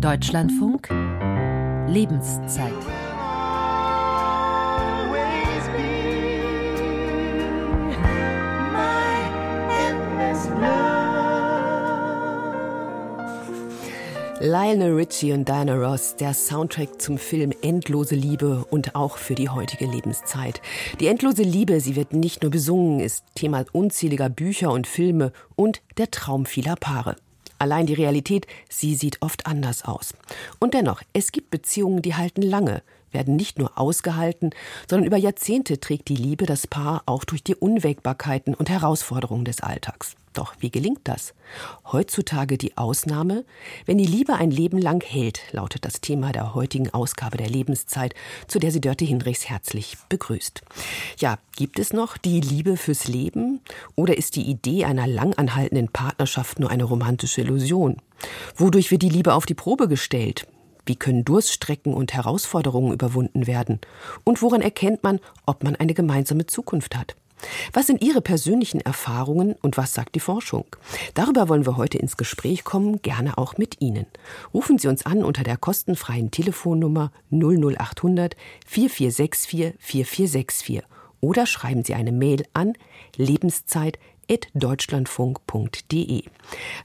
[0.00, 0.88] Deutschlandfunk
[1.88, 2.72] Lebenszeit.
[14.40, 19.48] Lionel Richie und Diana Ross, der Soundtrack zum Film Endlose Liebe und auch für die
[19.48, 20.62] heutige Lebenszeit.
[21.00, 25.82] Die endlose Liebe, sie wird nicht nur besungen, ist Thema unzähliger Bücher und Filme und
[25.96, 27.16] der Traum vieler Paare.
[27.58, 30.14] Allein die Realität, sie sieht oft anders aus.
[30.58, 34.50] Und dennoch, es gibt Beziehungen, die halten lange, werden nicht nur ausgehalten,
[34.88, 39.60] sondern über Jahrzehnte trägt die Liebe das Paar auch durch die Unwägbarkeiten und Herausforderungen des
[39.60, 40.16] Alltags.
[40.38, 41.34] Doch wie gelingt das?
[41.90, 43.44] Heutzutage die Ausnahme?
[43.86, 48.14] Wenn die Liebe ein Leben lang hält, lautet das Thema der heutigen Ausgabe der Lebenszeit,
[48.46, 50.62] zu der sie Dörte Hinrichs herzlich begrüßt.
[51.18, 53.62] Ja, gibt es noch die Liebe fürs Leben?
[53.96, 57.96] Oder ist die Idee einer langanhaltenden Partnerschaft nur eine romantische Illusion?
[58.54, 60.46] Wodurch wird die Liebe auf die Probe gestellt?
[60.86, 63.80] Wie können Durststrecken und Herausforderungen überwunden werden?
[64.22, 67.16] Und woran erkennt man, ob man eine gemeinsame Zukunft hat?
[67.72, 70.64] Was sind Ihre persönlichen Erfahrungen und was sagt die Forschung?
[71.14, 74.06] Darüber wollen wir heute ins Gespräch kommen, gerne auch mit Ihnen.
[74.52, 80.82] Rufen Sie uns an unter der kostenfreien Telefonnummer 00800 4464 4464
[81.20, 82.74] oder schreiben Sie eine Mail an
[83.16, 83.98] lebenszeit
[84.54, 86.22] deutschlandfunk.de.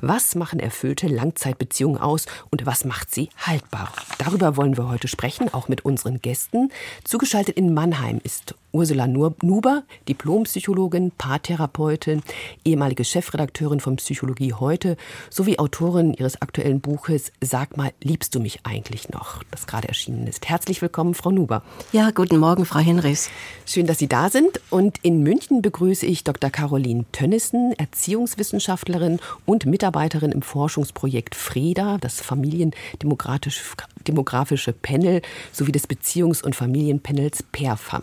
[0.02, 3.92] Was machen erfüllte Langzeitbeziehungen aus und was macht sie haltbar?
[4.18, 6.72] Darüber wollen wir heute sprechen, auch mit unseren Gästen.
[7.04, 12.24] Zugeschaltet in Mannheim ist Ursula Nuber, Diplompsychologin, Paartherapeutin,
[12.66, 14.98] ehemalige Chefredakteurin von Psychologie heute
[15.30, 19.44] sowie Autorin ihres aktuellen Buches Sag mal, liebst du mich eigentlich noch?
[19.52, 20.50] Das gerade erschienen ist.
[20.50, 21.62] Herzlich willkommen, Frau Nuber.
[21.92, 23.30] Ja, guten Morgen, Frau Hinrichs.
[23.68, 24.60] Schön, dass Sie da sind.
[24.72, 26.50] Und in München begrüße ich Dr.
[26.50, 35.22] Caroline Tönnissen, Erziehungswissenschaftlerin und Mitarbeiterin im Forschungsprojekt FREDA, das Familiendemografische Panel
[35.52, 38.02] sowie des Beziehungs- und Familienpanels PERFAM.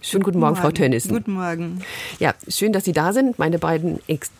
[0.00, 1.12] Schönen guten, guten Morgen, Morgen, Frau Tönnissen.
[1.12, 1.82] Guten Morgen.
[2.18, 4.30] Ja, schön, dass Sie da sind, meine beiden Ex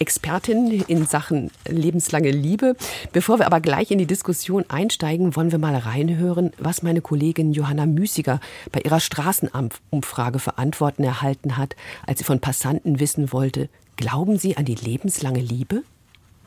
[0.00, 2.76] Expertinnen in Sachen lebenslange Liebe.
[3.12, 7.52] Bevor wir aber gleich in die Diskussion einsteigen, wollen wir mal reinhören, was meine Kollegin
[7.52, 11.74] Johanna Müßiger bei ihrer Straßenumfrage für Antworten erhalten hat,
[12.06, 15.82] als sie von Passanten wissen wollte, glauben Sie an die lebenslange Liebe?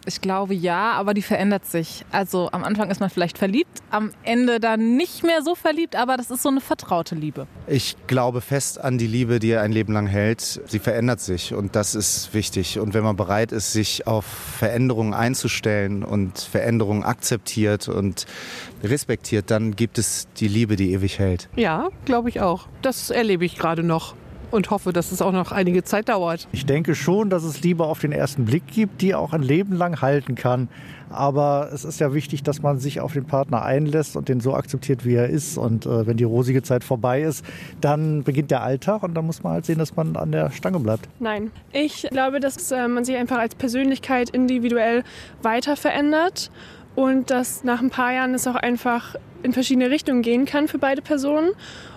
[0.06, 2.06] Ich glaube ja, aber die verändert sich.
[2.12, 6.18] Also am Anfang ist man vielleicht verliebt, am Ende dann nicht mehr so verliebt, aber
[6.18, 7.48] das ist so eine vertraute Liebe.
[7.68, 10.62] Ich glaube fest an die Liebe, die ein Leben lang hält.
[10.66, 12.80] Sie verändert sich und das ist wichtig.
[12.80, 18.26] Und wenn man bereit ist, sich auf Veränderungen einzustellen und Veränderungen akzeptiert und
[18.84, 21.48] respektiert, dann gibt es die Liebe, die ewig hält.
[21.56, 22.68] Ja, glaube ich auch.
[22.82, 24.16] Das erlebe ich gerade noch
[24.52, 26.48] und hoffe, dass es auch noch einige Zeit dauert.
[26.52, 29.76] Ich denke schon, dass es Liebe auf den ersten Blick gibt, die auch ein Leben
[29.76, 30.70] lang halten kann.
[31.10, 34.54] Aber es ist ja wichtig, dass man sich auf den Partner einlässt und den so
[34.54, 35.58] akzeptiert, wie er ist.
[35.58, 37.46] Und äh, wenn die rosige Zeit vorbei ist,
[37.82, 40.80] dann beginnt der Alltag und dann muss man halt sehen, dass man an der Stange
[40.80, 41.10] bleibt.
[41.20, 45.04] Nein, ich glaube, dass äh, man sich einfach als Persönlichkeit individuell
[45.42, 46.50] weiter verändert
[46.96, 50.78] und dass nach ein paar Jahren es auch einfach in verschiedene Richtungen gehen kann für
[50.78, 51.50] beide Personen.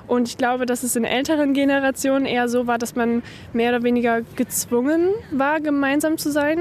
[0.07, 3.23] Und ich glaube, dass es in älteren Generationen eher so war, dass man
[3.53, 6.61] mehr oder weniger gezwungen war, gemeinsam zu sein,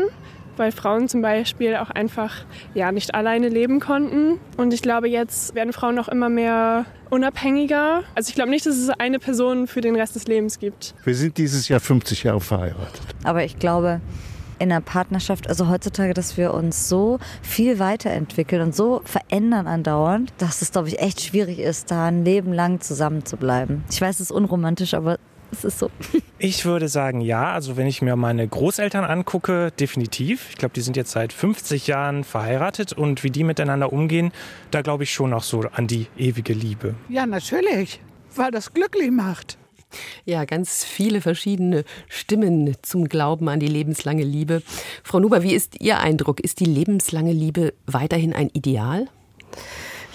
[0.58, 4.40] weil Frauen zum Beispiel auch einfach ja nicht alleine leben konnten.
[4.58, 8.04] Und ich glaube, jetzt werden Frauen auch immer mehr unabhängiger.
[8.16, 10.94] Also ich glaube nicht, dass es eine Person für den Rest des Lebens gibt.
[11.04, 13.02] Wir sind dieses Jahr 50 Jahre verheiratet.
[13.24, 14.02] Aber ich glaube,
[14.60, 20.34] in der Partnerschaft, also heutzutage, dass wir uns so viel weiterentwickeln und so verändern andauernd,
[20.38, 23.84] dass es, glaube ich, echt schwierig ist, da ein Leben lang zusammen zu bleiben.
[23.90, 25.18] Ich weiß, es ist unromantisch, aber
[25.54, 25.90] es ist so.
[26.40, 27.54] Ich würde sagen, ja.
[27.54, 30.50] Also wenn ich mir meine Großeltern angucke, definitiv.
[30.50, 34.34] Ich glaube, die sind jetzt seit 50 Jahren verheiratet und wie die miteinander umgehen,
[34.70, 36.96] da glaube ich schon noch so an die ewige Liebe.
[37.08, 38.02] Ja, natürlich,
[38.36, 39.58] weil das glücklich macht.
[40.26, 44.62] Ja, ganz viele verschiedene Stimmen zum Glauben an die lebenslange Liebe.
[45.04, 46.40] Frau Nuber, wie ist Ihr Eindruck?
[46.40, 49.08] Ist die lebenslange Liebe weiterhin ein Ideal?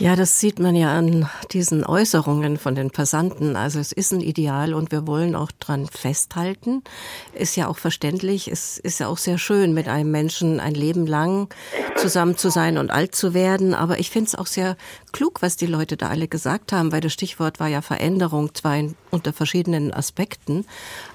[0.00, 3.56] Ja, das sieht man ja an diesen Äußerungen von den Passanten.
[3.56, 6.84] Also es ist ein Ideal und wir wollen auch dran festhalten.
[7.32, 8.46] Ist ja auch verständlich.
[8.46, 11.48] Es ist ja auch sehr schön, mit einem Menschen ein Leben lang
[11.96, 13.74] zusammen zu sein und alt zu werden.
[13.74, 14.76] Aber ich finde es auch sehr
[15.10, 18.76] klug, was die Leute da alle gesagt haben, weil das Stichwort war ja Veränderung, zwar
[18.76, 20.64] in, unter verschiedenen Aspekten.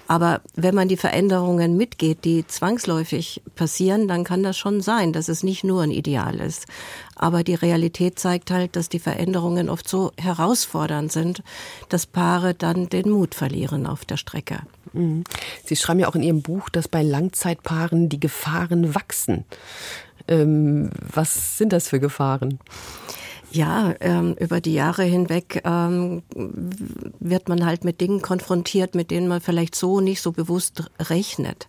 [0.07, 5.29] Aber wenn man die Veränderungen mitgeht, die zwangsläufig passieren, dann kann das schon sein, dass
[5.29, 6.65] es nicht nur ein Ideal ist.
[7.15, 11.43] Aber die Realität zeigt halt, dass die Veränderungen oft so herausfordernd sind,
[11.89, 14.59] dass Paare dann den Mut verlieren auf der Strecke.
[14.91, 15.23] Mhm.
[15.65, 19.45] Sie schreiben ja auch in Ihrem Buch, dass bei Langzeitpaaren die Gefahren wachsen.
[20.27, 22.59] Ähm, was sind das für Gefahren?
[23.53, 26.23] Ja, ähm, über die Jahre hinweg ähm,
[27.19, 31.67] wird man halt mit Dingen konfrontiert, mit denen man vielleicht so nicht so bewusst rechnet.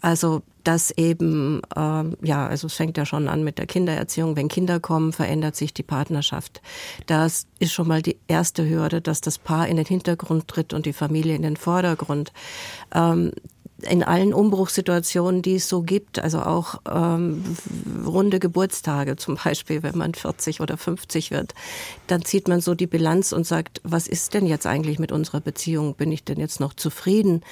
[0.00, 4.34] Also dass eben, ähm, ja, also es fängt ja schon an mit der Kindererziehung.
[4.34, 6.62] Wenn Kinder kommen, verändert sich die Partnerschaft.
[7.06, 10.86] Das ist schon mal die erste Hürde, dass das Paar in den Hintergrund tritt und
[10.86, 12.32] die Familie in den Vordergrund.
[12.94, 13.32] Ähm,
[13.84, 17.44] in allen Umbruchssituationen, die es so gibt, also auch ähm,
[18.06, 21.54] runde Geburtstage zum Beispiel, wenn man 40 oder 50 wird,
[22.06, 25.40] dann zieht man so die Bilanz und sagt, was ist denn jetzt eigentlich mit unserer
[25.40, 25.94] Beziehung?
[25.94, 27.42] Bin ich denn jetzt noch zufrieden?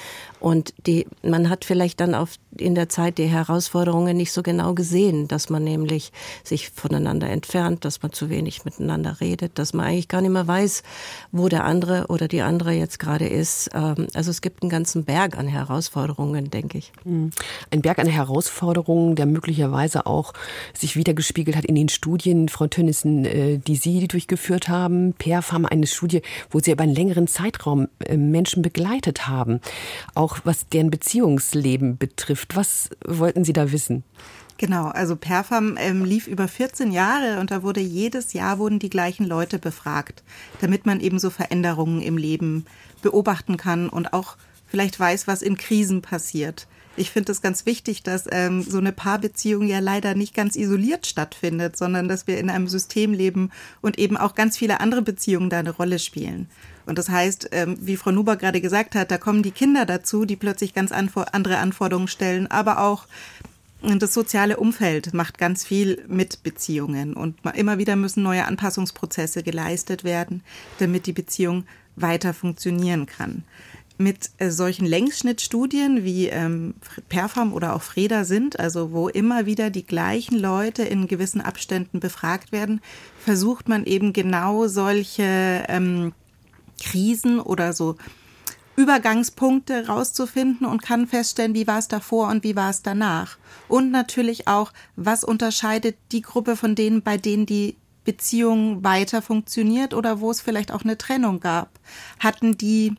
[0.40, 4.74] Und die, man hat vielleicht dann auf, in der Zeit die Herausforderungen nicht so genau
[4.74, 6.12] gesehen, dass man nämlich
[6.44, 10.46] sich voneinander entfernt, dass man zu wenig miteinander redet, dass man eigentlich gar nicht mehr
[10.46, 10.82] weiß,
[11.30, 13.70] wo der andere oder die andere jetzt gerade ist.
[13.74, 16.92] Ähm, also es gibt einen ganzen Berg an Herausforderungen Herausforderungen, denke ich.
[17.04, 17.30] Hm.
[17.70, 20.32] Ein Berg an Herausforderungen, der möglicherweise auch
[20.74, 25.14] sich wiedergespiegelt hat in den Studien, Frau Tönnissen, äh, die Sie durchgeführt haben.
[25.14, 29.60] PERFAM, eine Studie, wo Sie über einen längeren Zeitraum äh, Menschen begleitet haben,
[30.14, 32.56] auch was deren Beziehungsleben betrifft.
[32.56, 34.04] Was wollten Sie da wissen?
[34.58, 38.90] Genau, also Perfam ähm, lief über 14 Jahre und da wurde jedes Jahr wurden die
[38.90, 40.22] gleichen Leute befragt,
[40.60, 42.66] damit man eben so Veränderungen im Leben
[43.02, 44.36] beobachten kann und auch
[44.72, 46.66] vielleicht weiß, was in Krisen passiert.
[46.96, 51.06] Ich finde es ganz wichtig, dass ähm, so eine Paarbeziehung ja leider nicht ganz isoliert
[51.06, 53.50] stattfindet, sondern dass wir in einem System leben
[53.82, 56.48] und eben auch ganz viele andere Beziehungen da eine Rolle spielen.
[56.86, 60.24] Und das heißt, ähm, wie Frau Nuber gerade gesagt hat, da kommen die Kinder dazu,
[60.24, 63.06] die plötzlich ganz andere Anforderungen stellen, aber auch
[63.82, 70.02] das soziale Umfeld macht ganz viel mit Beziehungen und immer wieder müssen neue Anpassungsprozesse geleistet
[70.02, 70.42] werden,
[70.78, 71.64] damit die Beziehung
[71.94, 73.44] weiter funktionieren kann
[73.98, 76.74] mit äh, solchen Längsschnittstudien wie ähm,
[77.08, 82.00] Perfam oder auch Freda sind, also wo immer wieder die gleichen Leute in gewissen Abständen
[82.00, 82.80] befragt werden,
[83.18, 86.12] versucht man eben genau solche ähm,
[86.80, 87.96] Krisen oder so
[88.74, 93.36] Übergangspunkte rauszufinden und kann feststellen, wie war es davor und wie war es danach.
[93.68, 99.94] Und natürlich auch, was unterscheidet die Gruppe von denen, bei denen die Beziehung weiter funktioniert
[99.94, 101.78] oder wo es vielleicht auch eine Trennung gab.
[102.18, 102.94] Hatten die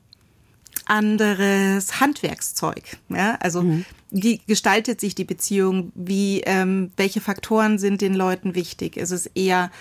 [0.85, 2.97] anderes Handwerkszeug.
[3.09, 3.37] Ja?
[3.39, 3.85] Also mhm.
[4.11, 5.91] wie gestaltet sich die Beziehung?
[5.95, 8.97] Wie ähm, welche Faktoren sind den Leuten wichtig?
[8.97, 9.71] Ist es eher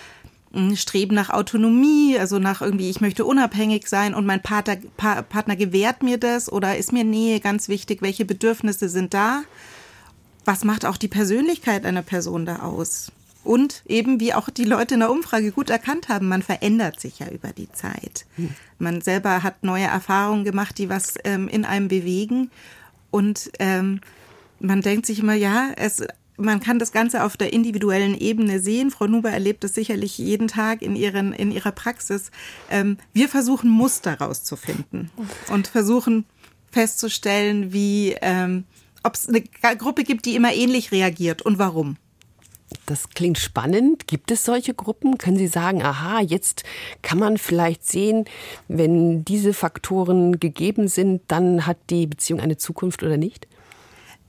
[0.53, 5.23] ein Streben nach Autonomie, also nach irgendwie, ich möchte unabhängig sein und mein Partner, pa
[5.23, 8.01] Partner gewährt mir das oder ist mir Nähe ganz wichtig?
[8.01, 9.43] Welche Bedürfnisse sind da?
[10.45, 13.11] Was macht auch die Persönlichkeit einer Person da aus?
[13.43, 17.19] Und eben, wie auch die Leute in der Umfrage gut erkannt haben, man verändert sich
[17.19, 18.25] ja über die Zeit.
[18.35, 18.51] Hm.
[18.79, 22.51] Man selber hat neue Erfahrungen gemacht, die was ähm, in einem bewegen.
[23.11, 23.99] Und ähm,
[24.59, 26.03] man denkt sich immer, ja, es,
[26.37, 28.91] man kann das Ganze auf der individuellen Ebene sehen.
[28.91, 32.31] Frau Nuber erlebt es sicherlich jeden Tag in, ihren, in ihrer Praxis.
[32.69, 35.11] Ähm, wir versuchen Muster rauszufinden
[35.51, 36.25] und versuchen
[36.71, 38.63] festzustellen, wie, ähm,
[39.03, 39.43] ob es eine
[39.77, 41.97] Gruppe gibt, die immer ähnlich reagiert und warum.
[42.85, 44.07] Das klingt spannend.
[44.07, 45.17] Gibt es solche Gruppen?
[45.17, 46.63] Können Sie sagen, aha, jetzt
[47.01, 48.25] kann man vielleicht sehen,
[48.67, 53.47] wenn diese Faktoren gegeben sind, dann hat die Beziehung eine Zukunft oder nicht?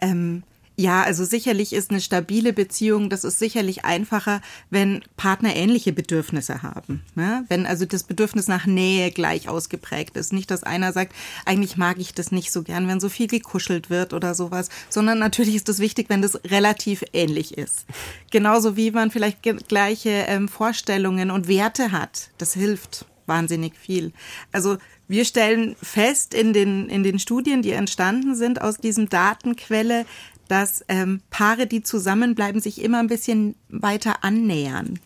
[0.00, 0.43] Ähm,
[0.76, 4.40] ja, also sicherlich ist eine stabile Beziehung, das ist sicherlich einfacher,
[4.70, 7.04] wenn Partner ähnliche Bedürfnisse haben.
[7.16, 7.44] Ja?
[7.48, 10.32] Wenn also das Bedürfnis nach Nähe gleich ausgeprägt ist.
[10.32, 11.14] Nicht, dass einer sagt,
[11.44, 15.20] eigentlich mag ich das nicht so gern, wenn so viel gekuschelt wird oder sowas, sondern
[15.20, 17.86] natürlich ist es wichtig, wenn das relativ ähnlich ist.
[18.32, 22.31] Genauso wie man vielleicht gleiche ähm, Vorstellungen und Werte hat.
[22.38, 24.12] Das hilft wahnsinnig viel.
[24.52, 24.76] Also
[25.06, 30.06] wir stellen fest in den, in den Studien, die entstanden sind aus diesem Datenquelle,
[30.48, 34.98] dass ähm, Paare, die zusammenbleiben, sich immer ein bisschen weiter annähern.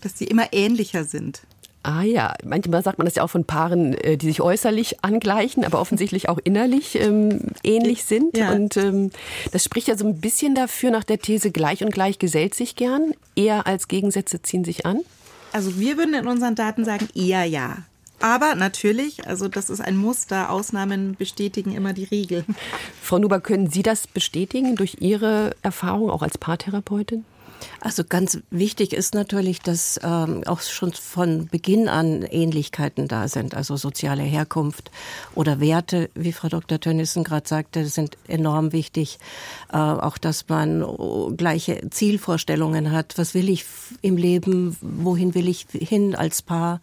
[0.00, 1.42] Dass sie immer ähnlicher sind.
[1.86, 5.66] Ah ja, manchmal sagt man das ja auch von Paaren, äh, die sich äußerlich angleichen,
[5.66, 8.38] aber offensichtlich auch innerlich ähm, ähnlich sind.
[8.38, 8.52] Ja.
[8.52, 9.10] Und ähm,
[9.52, 12.74] das spricht ja so ein bisschen dafür nach der These, gleich und gleich gesellt sich
[12.74, 15.00] gern, eher als Gegensätze ziehen sich an.
[15.52, 17.76] Also wir würden in unseren Daten sagen, eher ja.
[18.24, 22.46] Aber natürlich, also das ist ein Muster, Ausnahmen bestätigen immer die Regel.
[23.02, 27.26] Frau Nuber, können Sie das bestätigen durch Ihre Erfahrung auch als Paartherapeutin?
[27.80, 33.54] Also ganz wichtig ist natürlich, dass ähm, auch schon von Beginn an Ähnlichkeiten da sind,
[33.54, 34.90] also soziale Herkunft
[35.34, 36.80] oder Werte, wie Frau Dr.
[36.80, 39.18] Tönnissen gerade sagte, sind enorm wichtig.
[39.70, 40.84] Äh, auch, dass man
[41.36, 43.18] gleiche Zielvorstellungen hat.
[43.18, 43.66] Was will ich
[44.00, 44.76] im Leben?
[44.80, 46.80] Wohin will ich hin als Paar?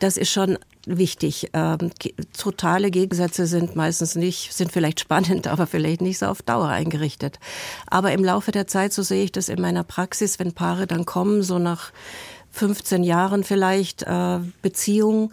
[0.00, 1.50] Das ist schon wichtig.
[1.52, 1.90] Ähm,
[2.36, 7.38] totale Gegensätze sind meistens nicht, sind vielleicht spannend, aber vielleicht nicht so auf Dauer eingerichtet.
[7.86, 11.04] Aber im Laufe der Zeit, so sehe ich das in meiner Praxis, wenn Paare dann
[11.04, 11.92] kommen, so nach
[12.52, 15.32] 15 Jahren vielleicht äh, Beziehung,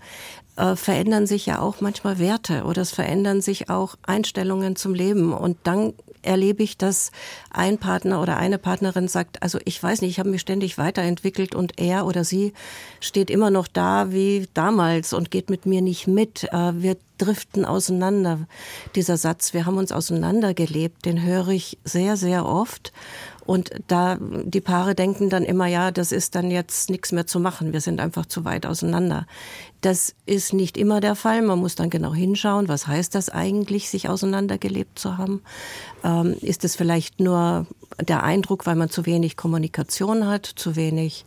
[0.55, 5.33] äh, verändern sich ja auch manchmal Werte oder es verändern sich auch Einstellungen zum Leben.
[5.33, 7.11] Und dann erlebe ich, dass
[7.49, 11.55] ein Partner oder eine Partnerin sagt, also ich weiß nicht, ich habe mich ständig weiterentwickelt
[11.55, 12.53] und er oder sie
[12.99, 16.45] steht immer noch da wie damals und geht mit mir nicht mit.
[16.51, 18.47] Äh, wir driften auseinander.
[18.95, 22.91] Dieser Satz, wir haben uns auseinandergelebt, den höre ich sehr, sehr oft.
[23.45, 27.39] Und da die Paare denken dann immer, ja, das ist dann jetzt nichts mehr zu
[27.39, 27.73] machen.
[27.73, 29.25] Wir sind einfach zu weit auseinander.
[29.81, 31.41] Das ist nicht immer der Fall.
[31.41, 35.41] Man muss dann genau hinschauen, was heißt das eigentlich, sich auseinandergelebt zu haben.
[36.03, 37.65] Ähm, ist es vielleicht nur
[37.99, 41.25] der Eindruck, weil man zu wenig Kommunikation hat, zu wenig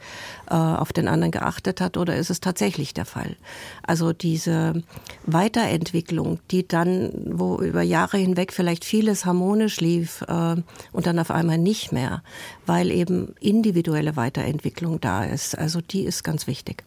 [0.49, 3.37] äh, auf den anderen geachtet hat, oder ist es tatsächlich der Fall?
[3.83, 4.83] Also diese
[5.27, 10.57] Weiterentwicklung, die dann, wo über Jahre hinweg vielleicht vieles harmonisch lief äh,
[10.93, 12.23] und dann auf einmal nicht mehr,
[12.67, 15.59] weil eben individuelle Weiterentwicklung da ist.
[15.59, 16.85] Also die ist ganz wichtig.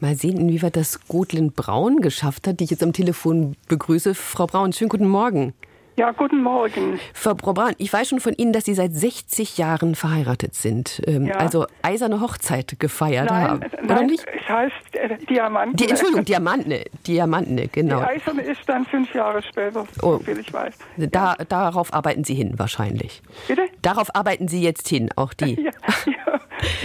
[0.00, 4.14] Mal sehen, inwieweit das Gotlen Braun geschafft hat, die ich jetzt am Telefon begrüße.
[4.14, 5.54] Frau Braun, schönen guten Morgen.
[5.98, 7.00] Ja, guten Morgen.
[7.12, 11.02] Frau Braun, ich weiß schon von Ihnen, dass Sie seit 60 Jahren verheiratet sind.
[11.08, 11.34] Ähm, ja.
[11.34, 13.60] Also eiserne Hochzeit gefeiert nein, haben.
[13.82, 14.24] Oder nein, nicht?
[14.24, 15.74] Es heißt äh, Diamantene.
[15.74, 16.84] Die, Entschuldigung, Diamantene.
[17.04, 17.98] Diamantene, genau.
[17.98, 20.18] Die eiserne ist dann fünf Jahre später, oh.
[20.18, 20.74] soviel ich weiß.
[20.98, 23.20] Da, darauf arbeiten Sie hin, wahrscheinlich.
[23.48, 23.62] Bitte?
[23.82, 25.64] Darauf arbeiten Sie jetzt hin, auch die.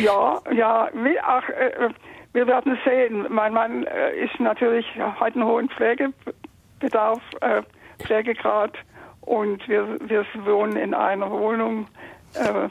[0.03, 0.89] ja, ja, ja,
[1.21, 1.89] ach, äh,
[2.33, 3.27] wir werden sehen.
[3.29, 7.61] Mein Mann äh, ist natürlich, hat einen hohen Pflegebedarf, äh,
[7.99, 8.73] Pflegegrad
[9.21, 11.87] und wir, wir wohnen in einer Wohnung,
[12.33, 12.67] äh,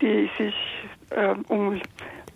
[0.00, 0.54] die sich
[1.10, 1.80] äh, um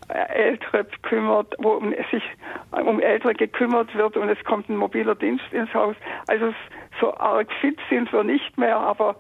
[0.09, 1.81] Ältere kümmert, wo
[2.11, 2.23] sich
[2.71, 5.97] um Ältere gekümmert wird und es kommt ein mobiler Dienst ins Haus.
[6.27, 6.53] Also
[7.01, 9.17] so arg fit sind wir nicht mehr, aber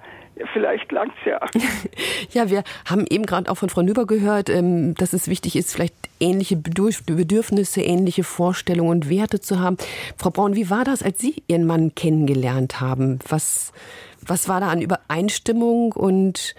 [0.52, 1.40] vielleicht langt's ja.
[2.30, 5.72] ja, wir haben eben gerade auch von Frau Nüber gehört, ähm, dass es wichtig ist,
[5.72, 9.76] vielleicht ähnliche Bedürfnisse, ähnliche Vorstellungen und Werte zu haben.
[10.16, 13.18] Frau Braun, wie war das, als Sie Ihren Mann kennengelernt haben?
[13.28, 13.72] Was,
[14.26, 16.54] was war da an Übereinstimmung und?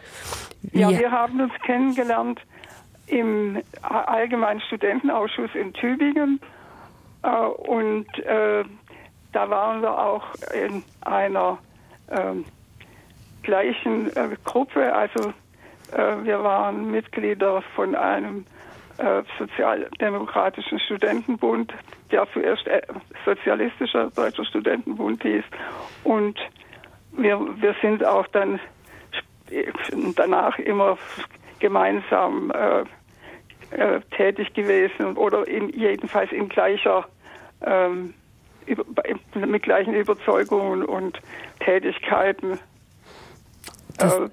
[0.71, 2.39] Ja, wir haben uns kennengelernt
[3.07, 6.39] im Allgemeinen Studentenausschuss in Tübingen
[7.23, 8.63] äh, und äh,
[9.31, 11.57] da waren wir auch in einer
[12.07, 12.33] äh,
[13.45, 15.33] gleichen äh, Gruppe, also
[15.91, 18.45] äh, wir waren Mitglieder von einem
[18.97, 21.73] äh, sozialdemokratischen Studentenbund,
[22.11, 22.65] der zuerst
[23.25, 25.43] sozialistischer deutscher Studentenbund hieß.
[26.03, 26.37] Und
[27.11, 28.59] wir, wir sind auch dann
[30.15, 30.97] danach immer
[31.59, 32.81] gemeinsam äh,
[33.71, 37.05] äh, tätig gewesen oder in, jedenfalls in gleicher
[37.65, 38.13] ähm,
[38.65, 38.83] über,
[39.35, 41.19] mit gleichen Überzeugungen und
[41.59, 42.59] Tätigkeiten,
[44.01, 44.29] äh,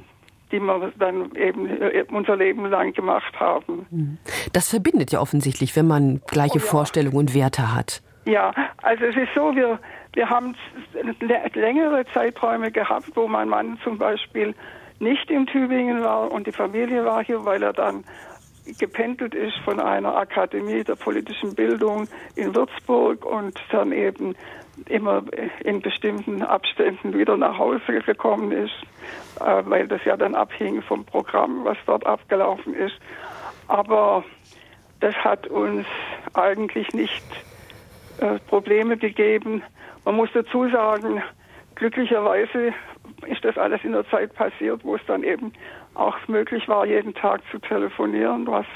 [0.50, 3.86] die wir dann eben äh, unser Leben lang gemacht haben.
[3.90, 4.18] Mhm.
[4.52, 6.66] Das verbindet ja offensichtlich, wenn man gleiche oh, ja.
[6.66, 8.02] Vorstellungen und Werte hat.
[8.24, 8.52] Ja,
[8.82, 9.80] also es ist so, wir
[10.14, 10.54] wir haben
[11.54, 14.54] längere Zeiträume gehabt, wo mein Mann zum Beispiel
[14.98, 18.04] nicht in Tübingen war und die Familie war hier, weil er dann
[18.78, 24.36] gependelt ist von einer Akademie der politischen Bildung in Würzburg und dann eben
[24.86, 25.22] immer
[25.64, 28.74] in bestimmten Abständen wieder nach Hause gekommen ist,
[29.40, 32.96] äh, weil das ja dann abhing vom Programm, was dort abgelaufen ist.
[33.68, 34.24] Aber
[35.00, 35.86] das hat uns
[36.34, 37.24] eigentlich nicht
[38.18, 39.62] äh, Probleme gegeben.
[40.04, 41.22] Man muss dazu sagen,
[41.74, 42.72] glücklicherweise
[43.26, 45.52] ist das alles in der Zeit passiert, wo es dann eben
[45.94, 48.66] auch möglich war, jeden Tag zu telefonieren, was,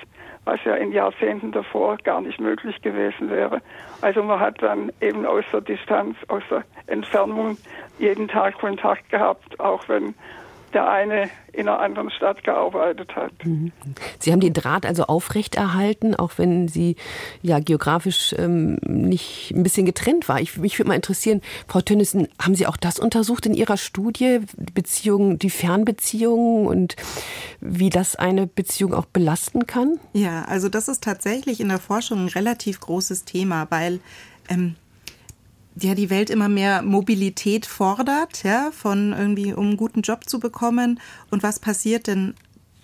[0.45, 3.61] was ja in Jahrzehnten davor gar nicht möglich gewesen wäre.
[4.01, 7.57] Also man hat dann eben aus der Distanz, aus der Entfernung
[7.99, 10.15] jeden Tag Kontakt gehabt, auch wenn
[10.73, 13.33] der eine in einer anderen Stadt gearbeitet hat.
[13.45, 13.73] Mhm.
[14.19, 16.97] Sie haben den Draht also aufrechterhalten, auch wenn Sie
[17.41, 20.41] ja geografisch ähm, nicht ein bisschen getrennt war.
[20.41, 24.41] Ich, mich würde mal interessieren, Frau Tönnissen, haben Sie auch das untersucht in Ihrer Studie,
[24.75, 26.97] Beziehungen, die Fernbeziehungen und
[27.61, 29.99] wie das eine Beziehung auch belasten kann?
[30.13, 34.01] Ja, also das ist tatsächlich in der Forschung ein relativ großes Thema, weil
[34.49, 34.77] ähm,
[35.85, 40.41] ja die Welt immer mehr Mobilität fordert, ja, von irgendwie, um einen guten Job zu
[40.41, 41.01] bekommen.
[41.31, 42.35] Und was passiert denn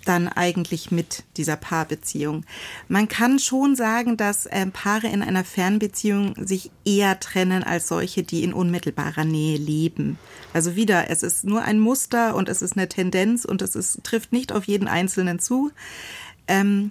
[0.05, 2.45] dann eigentlich mit dieser Paarbeziehung?
[2.89, 8.23] Man kann schon sagen, dass äh, Paare in einer Fernbeziehung sich eher trennen als solche,
[8.23, 10.19] die in unmittelbarer Nähe leben.
[10.53, 14.05] Also wieder, es ist nur ein Muster und es ist eine Tendenz und es ist,
[14.05, 15.71] trifft nicht auf jeden Einzelnen zu.
[16.47, 16.91] Ähm,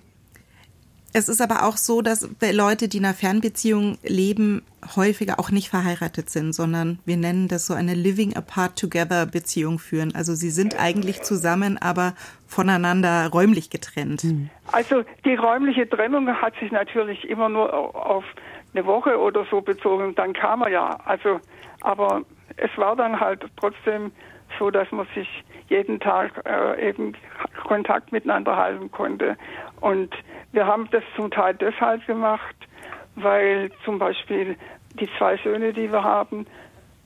[1.14, 4.64] Es ist aber auch so, dass Leute, die in einer Fernbeziehung leben,
[4.96, 9.78] häufiger auch nicht verheiratet sind, sondern wir nennen das so eine Living Apart Together Beziehung
[9.78, 10.16] führen.
[10.16, 12.14] Also sie sind eigentlich zusammen, aber
[12.48, 14.22] voneinander räumlich getrennt.
[14.22, 14.50] Hm.
[14.72, 18.24] Also die räumliche Trennung hat sich natürlich immer nur auf
[18.74, 20.16] eine Woche oder so bezogen.
[20.16, 20.98] Dann kam er ja.
[21.06, 21.40] Also,
[21.82, 22.24] aber
[22.58, 24.12] es war dann halt trotzdem
[24.58, 25.28] so, dass man sich
[25.72, 27.14] jeden Tag äh, eben
[27.66, 29.38] Kontakt miteinander halten konnte.
[29.80, 30.14] Und
[30.52, 32.56] wir haben das zum Teil deshalb gemacht,
[33.16, 34.58] weil zum Beispiel
[35.00, 36.46] die zwei Söhne, die wir haben,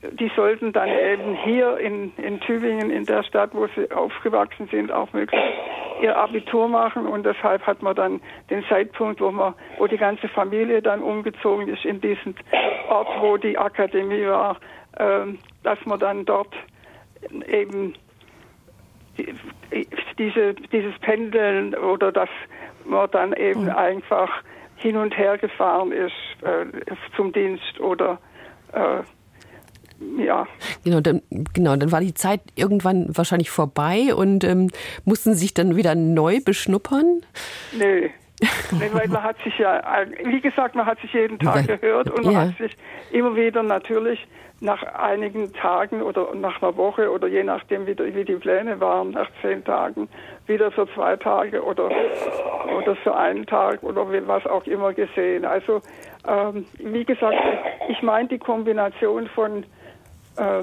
[0.02, 4.92] die sollten dann eben hier in, in Tübingen, in der Stadt, wo sie aufgewachsen sind,
[4.92, 5.48] auch möglichst
[6.02, 7.06] ihr Abitur machen.
[7.06, 8.20] Und deshalb hat man dann
[8.50, 12.34] den Zeitpunkt, wo man, wo die ganze Familie dann umgezogen ist in diesen
[12.88, 14.58] Ort, wo die Akademie war,
[14.98, 15.26] äh,
[15.62, 16.54] dass man dann dort
[17.48, 17.94] eben
[20.18, 22.28] diese, dieses Pendeln oder dass
[22.84, 23.70] man dann eben mhm.
[23.70, 24.30] einfach
[24.76, 26.66] hin und her gefahren ist äh,
[27.16, 28.18] zum Dienst oder
[28.72, 29.02] äh,
[30.18, 30.46] ja.
[30.84, 31.22] Genau dann,
[31.54, 34.70] genau, dann war die Zeit irgendwann wahrscheinlich vorbei und ähm,
[35.04, 37.22] mussten sich dann wieder neu beschnuppern?
[37.72, 38.10] Nö.
[38.70, 39.82] Weil man hat sich ja,
[40.24, 42.40] wie gesagt, man hat sich jeden Tag gehört und man ja.
[42.40, 42.76] hat sich
[43.10, 44.26] immer wieder natürlich
[44.60, 49.10] nach einigen Tagen oder nach einer Woche oder je nachdem, wie, wie die Pläne waren,
[49.10, 50.08] nach zehn Tagen
[50.46, 51.90] wieder für zwei Tage oder,
[52.76, 55.44] oder für einen Tag oder was auch immer gesehen.
[55.44, 55.82] Also
[56.26, 57.36] ähm, wie gesagt,
[57.88, 59.64] ich meine die Kombination von
[60.36, 60.62] äh,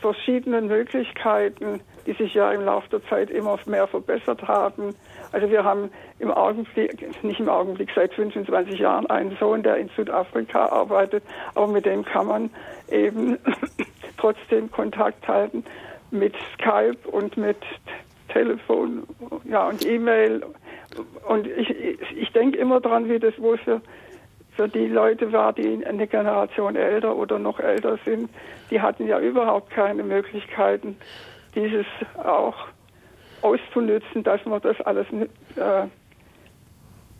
[0.00, 4.94] verschiedenen Möglichkeiten, die sich ja im Laufe der Zeit immer mehr verbessert haben.
[5.32, 9.88] Also wir haben im Augenblick, nicht im Augenblick, seit 25 Jahren einen Sohn, der in
[9.96, 11.22] Südafrika arbeitet,
[11.54, 12.50] aber mit dem kann man
[12.90, 13.38] eben
[14.18, 15.64] trotzdem Kontakt halten
[16.10, 17.56] mit Skype und mit
[18.28, 19.04] Telefon
[19.44, 20.44] ja, und E-Mail.
[21.26, 21.70] Und ich,
[22.16, 23.80] ich denke immer dran, wie das wohl für,
[24.54, 28.30] für die Leute war, die eine Generation älter oder noch älter sind.
[28.70, 30.96] Die hatten ja überhaupt keine Möglichkeiten,
[31.54, 32.54] dieses auch
[33.42, 35.06] auszunützen, dass man das alles
[35.56, 35.86] äh,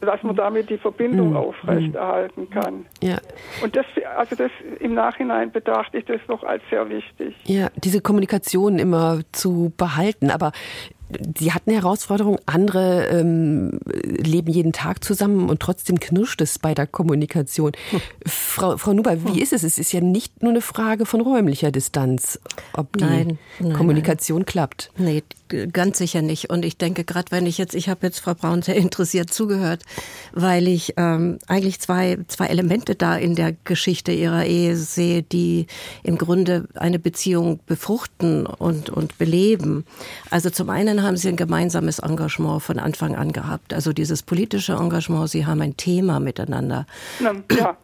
[0.07, 1.37] dass man damit die Verbindung mhm.
[1.37, 2.87] aufrechterhalten kann.
[3.03, 3.19] Ja.
[3.63, 3.87] Und das,
[4.17, 7.37] also das im Nachhinein betrachte ich das noch als sehr wichtig.
[7.45, 10.31] Ja, diese Kommunikation immer zu behalten.
[10.31, 10.53] Aber
[11.39, 16.87] Sie hatten Herausforderungen, andere ähm, leben jeden Tag zusammen und trotzdem knirscht es bei der
[16.87, 17.73] Kommunikation.
[17.91, 18.01] Hm.
[18.27, 19.39] Frau, Frau Nuber, wie hm.
[19.39, 19.63] ist es?
[19.63, 22.39] Es ist ja nicht nur eine Frage von räumlicher Distanz,
[22.73, 24.47] ob die nein, nein, Kommunikation nein.
[24.47, 24.91] klappt.
[24.97, 25.23] Nee,
[25.73, 26.51] ganz sicher nicht.
[26.51, 29.83] Und ich denke, gerade wenn ich jetzt, ich habe jetzt Frau Braun sehr interessiert zugehört,
[30.33, 35.67] weil ich ähm, eigentlich zwei, zwei Elemente da in der Geschichte ihrer Ehe sehe, die
[36.03, 39.85] im Grunde eine Beziehung befruchten und, und beleben.
[40.31, 43.75] Also zum einen haben sie ein gemeinsames Engagement von Anfang an gehabt.
[43.75, 46.87] Also dieses politische Engagement, sie haben ein Thema miteinander.
[47.51, 47.77] Ja.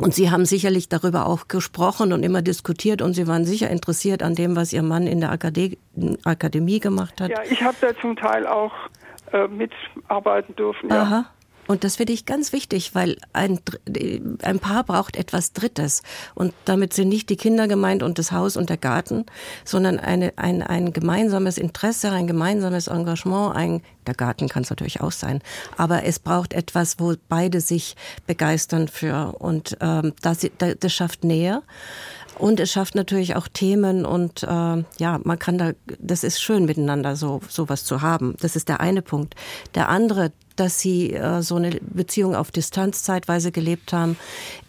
[0.00, 4.22] Und Sie haben sicherlich darüber auch gesprochen und immer diskutiert und Sie waren sicher interessiert
[4.22, 5.78] an dem, was Ihr Mann in der Akademie,
[6.24, 7.30] Akademie gemacht hat.
[7.30, 8.72] Ja, ich habe da zum Teil auch
[9.32, 10.88] äh, mitarbeiten dürfen.
[10.88, 11.02] Ja.
[11.02, 11.26] Aha.
[11.70, 13.60] Und das finde ich ganz wichtig, weil ein,
[14.42, 16.02] ein Paar braucht etwas Drittes.
[16.34, 19.24] Und damit sind nicht die Kinder gemeint und das Haus und der Garten,
[19.64, 23.54] sondern eine, ein, ein gemeinsames Interesse, ein gemeinsames Engagement.
[23.54, 25.42] Ein, der Garten kann es natürlich auch sein.
[25.76, 27.94] Aber es braucht etwas, wo beide sich
[28.26, 29.36] begeistern für.
[29.38, 31.62] Und ähm, das, das schafft Nähe.
[32.36, 36.64] Und es schafft natürlich auch Themen und äh, ja, man kann da, das ist schön
[36.64, 38.34] miteinander so sowas zu haben.
[38.40, 39.34] Das ist der eine Punkt.
[39.74, 44.18] Der andere, dass sie äh, so eine Beziehung auf Distanz zeitweise gelebt haben,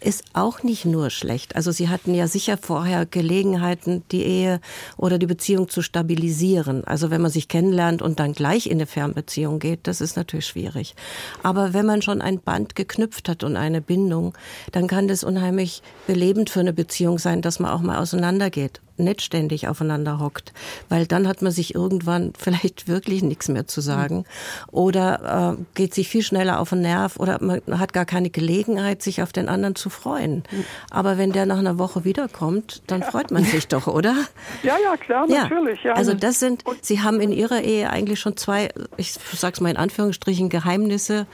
[0.00, 1.54] ist auch nicht nur schlecht.
[1.54, 4.60] Also sie hatten ja sicher vorher Gelegenheiten, die Ehe
[4.96, 6.84] oder die Beziehung zu stabilisieren.
[6.84, 10.46] Also wenn man sich kennenlernt und dann gleich in eine Fernbeziehung geht, das ist natürlich
[10.46, 10.94] schwierig.
[11.42, 14.32] Aber wenn man schon ein Band geknüpft hat und eine Bindung,
[14.72, 19.22] dann kann das unheimlich belebend für eine Beziehung sein, dass man auch mal auseinandergeht nicht
[19.22, 20.52] ständig aufeinander hockt,
[20.88, 24.24] weil dann hat man sich irgendwann vielleicht wirklich nichts mehr zu sagen
[24.70, 29.02] oder äh, geht sich viel schneller auf den Nerv oder man hat gar keine Gelegenheit,
[29.02, 30.44] sich auf den anderen zu freuen.
[30.90, 34.14] Aber wenn der nach einer Woche wiederkommt, dann freut man sich doch, oder?
[34.62, 35.82] Ja, ja, klar, natürlich.
[35.82, 35.94] Ja.
[35.94, 39.76] Also das sind, Sie haben in Ihrer Ehe eigentlich schon zwei, ich sag's mal in
[39.76, 41.26] Anführungsstrichen, Geheimnisse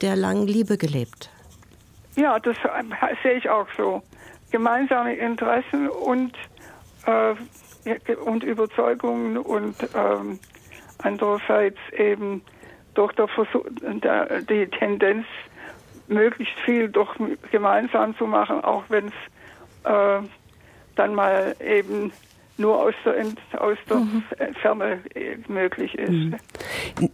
[0.00, 1.30] der langen Liebe gelebt.
[2.16, 4.02] Ja, das äh, sehe ich auch so.
[4.50, 6.32] Gemeinsame Interessen und
[7.10, 10.38] äh, und Überzeugungen und ähm,
[10.98, 12.42] andererseits eben
[12.94, 15.26] doch der Versuch, der, die Tendenz,
[16.08, 17.14] möglichst viel doch
[17.50, 19.12] gemeinsam zu machen, auch wenn es
[19.84, 20.26] äh,
[20.96, 22.12] dann mal eben
[22.60, 23.24] nur aus der,
[23.60, 24.22] aus der mhm.
[24.60, 26.10] Ferne äh, möglich ist.
[26.10, 26.36] Mhm.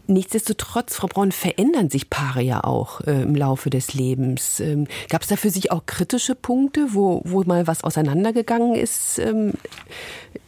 [0.06, 4.61] Nichtsdestotrotz, Frau Braun, verändern sich Paare ja auch äh, im Laufe des Lebens.
[4.61, 9.18] Ähm, Gab es da für sich auch kritische Punkte, wo, wo mal was auseinandergegangen ist
[9.18, 9.54] ähm,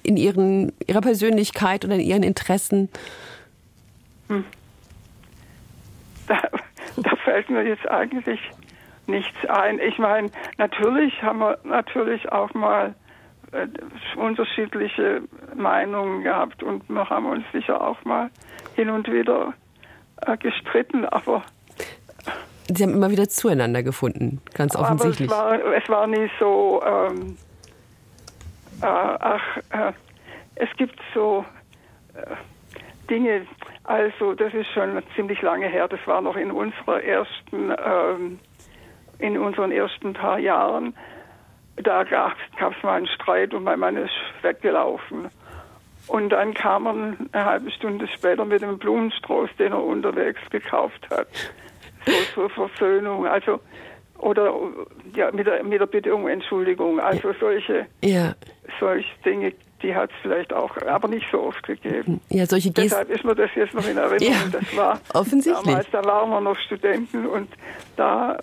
[0.03, 2.89] in ihren, Ihrer Persönlichkeit oder in Ihren Interessen?
[4.29, 4.45] Hm.
[6.27, 6.43] Da,
[6.97, 8.41] da fällt mir jetzt eigentlich
[9.07, 9.79] nichts ein.
[9.79, 12.95] Ich meine, natürlich haben wir natürlich auch mal
[14.17, 15.23] unterschiedliche
[15.55, 18.31] Meinungen gehabt und wir haben uns sicher auch mal
[18.75, 19.55] hin und wieder
[20.27, 21.43] äh, gestritten, aber
[22.71, 25.33] Sie haben immer wieder zueinander gefunden, ganz offensichtlich.
[25.33, 27.39] Aber es war, es war nie so, ähm,
[28.83, 29.93] äh, ach, äh,
[30.57, 31.47] es gibt so
[32.15, 32.37] äh,
[33.09, 33.47] Dinge,
[33.85, 38.39] also das ist schon ziemlich lange her, das war noch in unserer ersten, ähm,
[39.19, 40.95] in unseren ersten paar Jahren
[41.83, 44.13] da gab es mal einen Streit und mein Mann ist
[44.43, 45.29] weggelaufen.
[46.09, 46.93] Und dann kam er
[47.33, 51.29] eine halbe Stunde später mit einem Blumenstrauß, den er unterwegs gekauft hat.
[52.07, 53.27] So zur Versöhnung.
[53.27, 53.61] Also,
[54.17, 54.53] oder
[55.15, 56.99] ja, mit der, mit der Bitte um Entschuldigung.
[56.99, 58.35] Also solche, ja.
[58.81, 62.21] solche Dinge, die hat es vielleicht auch, aber nicht so oft gegeben.
[62.31, 62.89] Ja, solche Gesten.
[62.89, 64.33] Deshalb ist mir das jetzt noch in Erinnerung.
[64.33, 65.67] Ja, das war offensichtlich.
[65.67, 67.49] damals, da waren wir noch Studenten und
[67.97, 68.39] da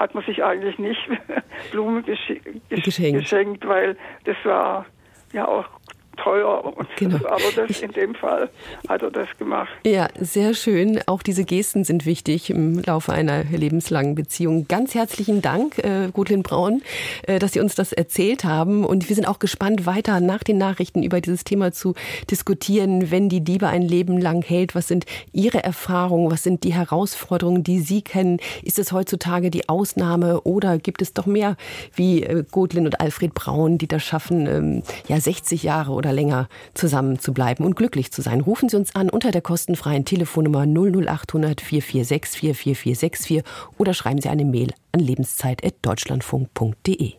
[0.00, 1.00] hat man sich eigentlich nicht
[1.70, 2.32] Blumen gesch
[2.70, 3.20] geschenkt.
[3.20, 4.86] geschenkt, weil das war
[5.32, 5.66] ja auch
[6.16, 6.74] teuer.
[6.96, 7.16] Genau.
[7.26, 8.50] Aber das, in dem Fall
[8.88, 9.70] hat er das gemacht.
[9.86, 11.00] Ja, sehr schön.
[11.06, 14.66] Auch diese Gesten sind wichtig im Laufe einer lebenslangen Beziehung.
[14.68, 16.82] Ganz herzlichen Dank, äh, Gudlin Braun,
[17.22, 18.84] äh, dass Sie uns das erzählt haben.
[18.84, 21.94] Und wir sind auch gespannt, weiter nach den Nachrichten über dieses Thema zu
[22.30, 23.10] diskutieren.
[23.10, 26.30] Wenn die Liebe ein Leben lang hält, was sind Ihre Erfahrungen?
[26.30, 28.38] Was sind die Herausforderungen, die Sie kennen?
[28.62, 31.56] Ist es heutzutage die Ausnahme oder gibt es doch mehr
[31.94, 36.48] wie äh, Gudlin und Alfred Braun, die das schaffen, ähm, ja, 60 Jahre oder länger
[36.72, 38.40] zusammen zu bleiben und glücklich zu sein.
[38.40, 43.42] Rufen Sie uns an unter der kostenfreien Telefonnummer 00800 446 44464
[43.76, 47.12] oder schreiben Sie eine Mail an lebenszeit.deutschlandfunk.de.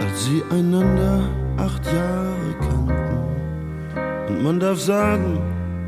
[0.00, 5.40] Als sie einander acht Jahre kannten und man darf sagen,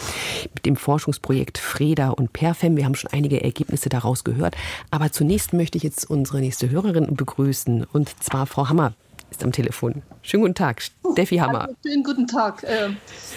[0.54, 2.76] mit dem Forschungsprojekt Freda und Perfem.
[2.76, 4.58] Wir haben schon einige Ergebnisse daraus gehört.
[4.92, 8.94] Aber zunächst möchte ich jetzt unsere nächste Hörerin begrüßen, und zwar Frau Hammer
[9.32, 10.04] ist am Telefon.
[10.22, 11.62] Schönen guten Tag, Steffi Hammer.
[11.62, 12.90] Also, schönen guten Tag äh,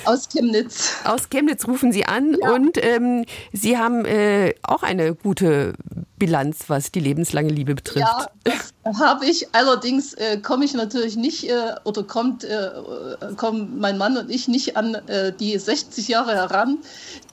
[0.05, 0.97] aus Chemnitz.
[1.05, 2.53] Aus Chemnitz rufen Sie an ja.
[2.53, 5.75] und ähm, Sie haben äh, auch eine gute
[6.21, 8.07] Bilanz, was die lebenslange Liebe betrifft.
[8.07, 9.53] Ja, das habe ich.
[9.55, 12.71] Allerdings äh, komme ich natürlich nicht äh, oder kommt, äh,
[13.37, 16.79] kommen mein Mann und ich nicht an äh, die 60 Jahre heran,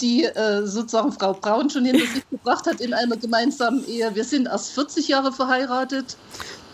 [0.01, 0.27] die
[0.63, 4.15] sozusagen Frau Braun schon hinter sich gebracht hat in einer gemeinsamen Ehe.
[4.15, 6.17] Wir sind erst 40 Jahre verheiratet.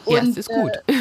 [0.06, 0.72] Und, ja, das ist gut.
[0.88, 0.94] Äh,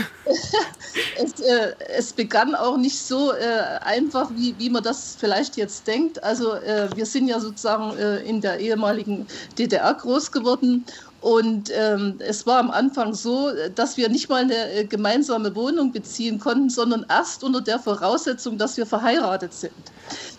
[1.22, 5.86] es, äh, es, begann auch nicht so äh, einfach, wie, wie man das vielleicht jetzt
[5.86, 6.22] denkt.
[6.22, 9.26] Also äh, wir sind ja sozusagen äh, in der ehemaligen
[9.58, 10.84] DDR groß geworden
[11.22, 15.92] und ähm, es war am Anfang so, dass wir nicht mal eine äh, gemeinsame Wohnung
[15.92, 19.72] beziehen konnten, sondern erst unter der Voraussetzung, dass wir verheiratet sind.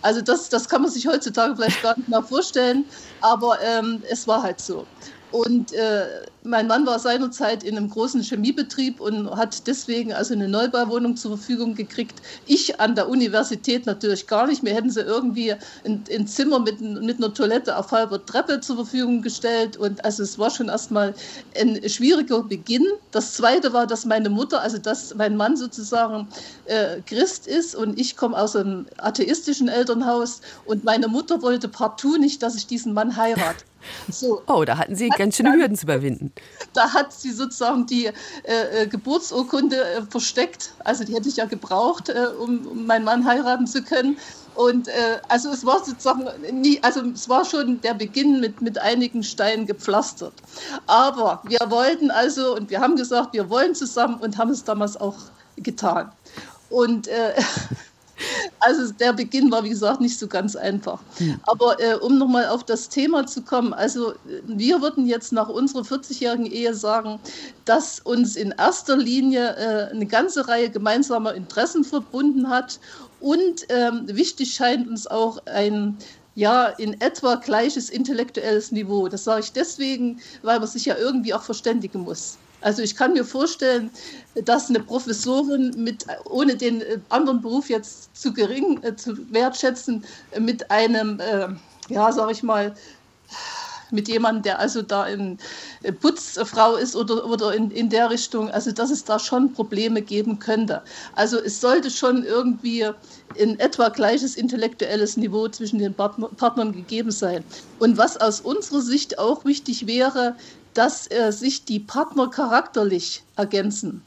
[0.01, 2.83] Also das, das kann man sich heutzutage vielleicht gar nicht mehr vorstellen,
[3.21, 4.85] aber ähm, es war halt so.
[5.31, 6.05] Und äh,
[6.43, 11.37] mein Mann war seinerzeit in einem großen Chemiebetrieb und hat deswegen also eine Neubauwohnung zur
[11.37, 12.21] Verfügung gekriegt.
[12.45, 14.63] Ich an der Universität natürlich gar nicht.
[14.63, 15.53] Mir hätten sie irgendwie
[15.85, 19.77] ein, ein Zimmer mit, mit einer Toilette auf halber Treppe zur Verfügung gestellt.
[19.77, 21.13] Und also es war schon erstmal
[21.59, 22.85] ein schwieriger Beginn.
[23.11, 26.27] Das Zweite war, dass meine Mutter, also dass mein Mann sozusagen
[26.65, 32.17] äh, Christ ist und ich komme aus einem atheistischen Elternhaus und meine Mutter wollte partout
[32.17, 33.63] nicht, dass ich diesen Mann heirate.
[34.09, 34.41] So.
[34.47, 36.31] Oh, da hatten Sie ganz schöne Hürden zu überwinden.
[36.73, 38.11] Da hat sie sozusagen die äh,
[38.43, 40.73] äh, Geburtsurkunde äh, versteckt.
[40.83, 44.17] Also die hätte ich ja gebraucht, äh, um, um, meinen Mann heiraten zu können.
[44.55, 48.77] Und äh, also es war sozusagen nie, also es war schon der Beginn mit, mit
[48.79, 50.33] einigen Steinen gepflastert.
[50.87, 54.97] Aber wir wollten also, und wir haben gesagt, wir wollen zusammen und haben es damals
[54.97, 55.17] auch
[55.57, 56.11] getan.
[56.69, 57.33] Und äh,
[58.59, 60.99] Also der Beginn war, wie gesagt, nicht so ganz einfach.
[61.19, 61.35] Ja.
[61.43, 64.13] Aber äh, um nochmal auf das Thema zu kommen, also
[64.45, 67.19] wir würden jetzt nach unserer 40-jährigen Ehe sagen,
[67.65, 72.79] dass uns in erster Linie äh, eine ganze Reihe gemeinsamer Interessen verbunden hat
[73.19, 75.97] und ähm, wichtig scheint uns auch ein
[76.35, 79.07] ja, in etwa gleiches intellektuelles Niveau.
[79.07, 82.37] Das sage ich deswegen, weil man sich ja irgendwie auch verständigen muss.
[82.63, 83.91] Also ich kann mir vorstellen,
[84.45, 90.03] dass eine Professorin mit, ohne den äh, anderen Beruf jetzt zu gering äh, zu wertschätzen,
[90.39, 91.47] mit einem, äh,
[91.89, 92.73] ja, sag ich mal,
[93.91, 95.37] mit jemandem, der also da in
[95.83, 100.01] äh, Putzfrau ist oder, oder in, in der Richtung, also dass es da schon Probleme
[100.01, 100.81] geben könnte.
[101.15, 102.89] Also es sollte schon irgendwie
[103.35, 107.43] in etwa gleiches intellektuelles Niveau zwischen den Partnern gegeben sein.
[107.79, 110.35] Und was aus unserer Sicht auch wichtig wäre,
[110.73, 114.01] dass äh, sich die Partner charakterlich ergänzen.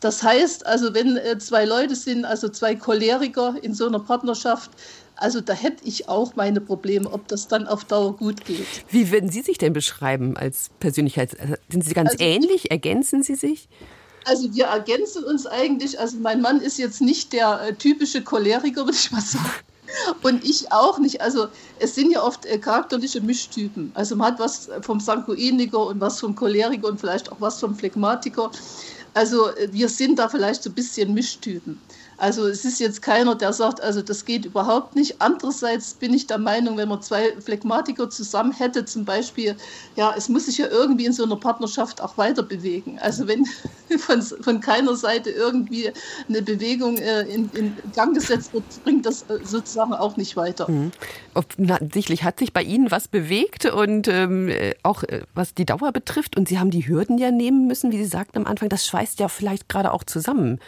[0.00, 4.70] Das heißt, also wenn äh, zwei Leute sind, also zwei Choleriker in so einer Partnerschaft,
[5.16, 8.66] also da hätte ich auch meine Probleme, ob das dann auf Dauer gut geht.
[8.90, 11.36] Wie würden Sie sich denn beschreiben als Persönlichkeit?
[11.68, 12.70] Sind Sie ganz also, ähnlich?
[12.70, 13.68] Ergänzen Sie sich?
[14.24, 15.98] Also wir ergänzen uns eigentlich.
[15.98, 19.50] Also mein Mann ist jetzt nicht der äh, typische Choleriker, würde ich mal sagen.
[20.22, 21.20] Und ich auch nicht.
[21.20, 23.90] Also es sind ja oft äh, charakterliche Mischtypen.
[23.94, 27.74] Also man hat was vom Sanguiniker und was vom Choleriker und vielleicht auch was vom
[27.74, 28.50] Phlegmatiker.
[29.14, 31.78] Also äh, wir sind da vielleicht so ein bisschen Mischtypen.
[32.22, 35.16] Also es ist jetzt keiner, der sagt, also das geht überhaupt nicht.
[35.18, 39.56] Andererseits bin ich der Meinung, wenn man zwei Phlegmatiker zusammen hätte, zum Beispiel,
[39.96, 43.00] ja, es muss sich ja irgendwie in so einer Partnerschaft auch weiter bewegen.
[43.00, 43.44] Also wenn
[43.98, 45.90] von, von keiner Seite irgendwie
[46.28, 50.70] eine Bewegung äh, in, in, Gang gesetzt wird, bringt das äh, sozusagen auch nicht weiter.
[50.70, 50.92] Mhm.
[51.34, 55.90] Offensichtlich hat sich bei Ihnen was bewegt und ähm, äh, auch äh, was die Dauer
[55.90, 56.36] betrifft.
[56.36, 59.20] Und Sie haben die Hürden ja nehmen müssen, wie Sie sagten am Anfang, das schweißt
[59.20, 60.60] ja vielleicht gerade auch zusammen.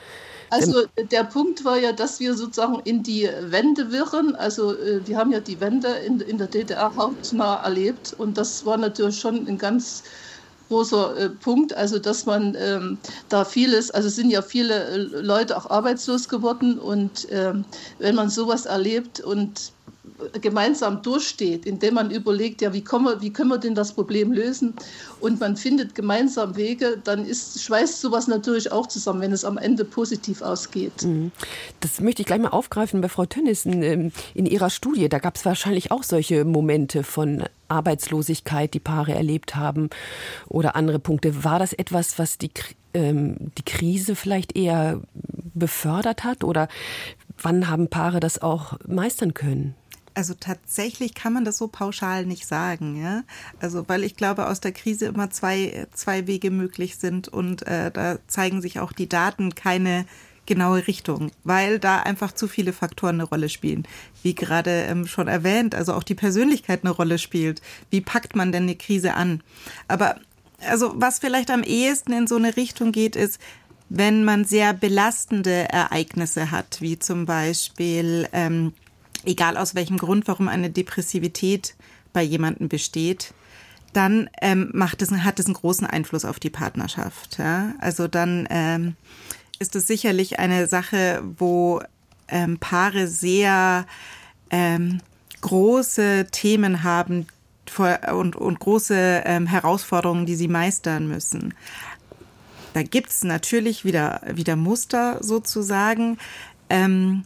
[0.50, 4.36] Also der Punkt war ja, dass wir sozusagen in die Wende wirren.
[4.36, 8.64] Also äh, wir haben ja die Wende in, in der DDR hauptnah erlebt und das
[8.64, 10.04] war natürlich schon ein ganz
[10.68, 15.56] großer äh, Punkt, also dass man ähm, da vieles, also sind ja viele äh, Leute
[15.56, 17.64] auch arbeitslos geworden und ähm,
[17.98, 19.72] wenn man sowas erlebt und
[20.40, 24.74] gemeinsam durchsteht, indem man überlegt, ja, wie, wir, wie können wir denn das Problem lösen
[25.20, 29.58] und man findet gemeinsam Wege, dann ist, schweißt sowas natürlich auch zusammen, wenn es am
[29.58, 31.02] Ende positiv ausgeht.
[31.02, 31.32] Mhm.
[31.80, 33.82] Das möchte ich gleich mal aufgreifen bei Frau Tönnissen.
[33.82, 39.14] Ähm, in Ihrer Studie, da gab es wahrscheinlich auch solche Momente von Arbeitslosigkeit, die Paare
[39.14, 39.90] erlebt haben
[40.48, 41.42] oder andere Punkte.
[41.42, 42.50] War das etwas, was die,
[42.92, 45.00] ähm, die Krise vielleicht eher
[45.54, 46.68] befördert hat oder
[47.40, 49.74] wann haben Paare das auch meistern können?
[50.14, 53.24] Also tatsächlich kann man das so pauschal nicht sagen, ja.
[53.60, 57.90] Also weil ich glaube, aus der Krise immer zwei, zwei Wege möglich sind und äh,
[57.90, 60.06] da zeigen sich auch die Daten keine
[60.46, 63.88] genaue Richtung, weil da einfach zu viele Faktoren eine Rolle spielen.
[64.22, 67.62] Wie gerade ähm, schon erwähnt, also auch die Persönlichkeit eine Rolle spielt.
[67.90, 69.42] Wie packt man denn eine Krise an?
[69.88, 70.16] Aber
[70.66, 73.40] also was vielleicht am ehesten in so eine Richtung geht, ist,
[73.88, 78.72] wenn man sehr belastende Ereignisse hat, wie zum Beispiel ähm,
[79.26, 81.74] egal aus welchem Grund, warum eine Depressivität
[82.12, 83.34] bei jemandem besteht,
[83.92, 87.38] dann ähm, macht es, hat es einen großen Einfluss auf die Partnerschaft.
[87.38, 87.74] Ja?
[87.80, 88.96] Also dann ähm,
[89.58, 91.80] ist es sicherlich eine Sache, wo
[92.28, 93.86] ähm, Paare sehr
[94.50, 95.00] ähm,
[95.40, 97.26] große Themen haben
[98.12, 101.54] und, und große ähm, Herausforderungen, die sie meistern müssen.
[102.72, 106.18] Da gibt es natürlich wieder, wieder Muster sozusagen.
[106.68, 107.24] Ähm,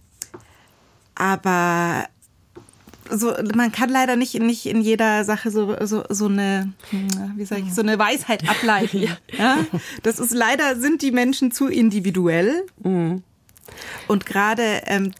[1.18, 2.08] aber
[3.10, 6.72] so, man kann leider nicht, nicht in jeder Sache so, so, so eine,
[7.36, 8.98] wie sage ich, so eine Weisheit ableiten.
[9.02, 9.16] ja.
[9.36, 9.66] ja.
[10.02, 12.64] Das ist leider sind die Menschen zu individuell.
[12.82, 13.22] Mhm.
[14.06, 15.12] Und gerade ähm,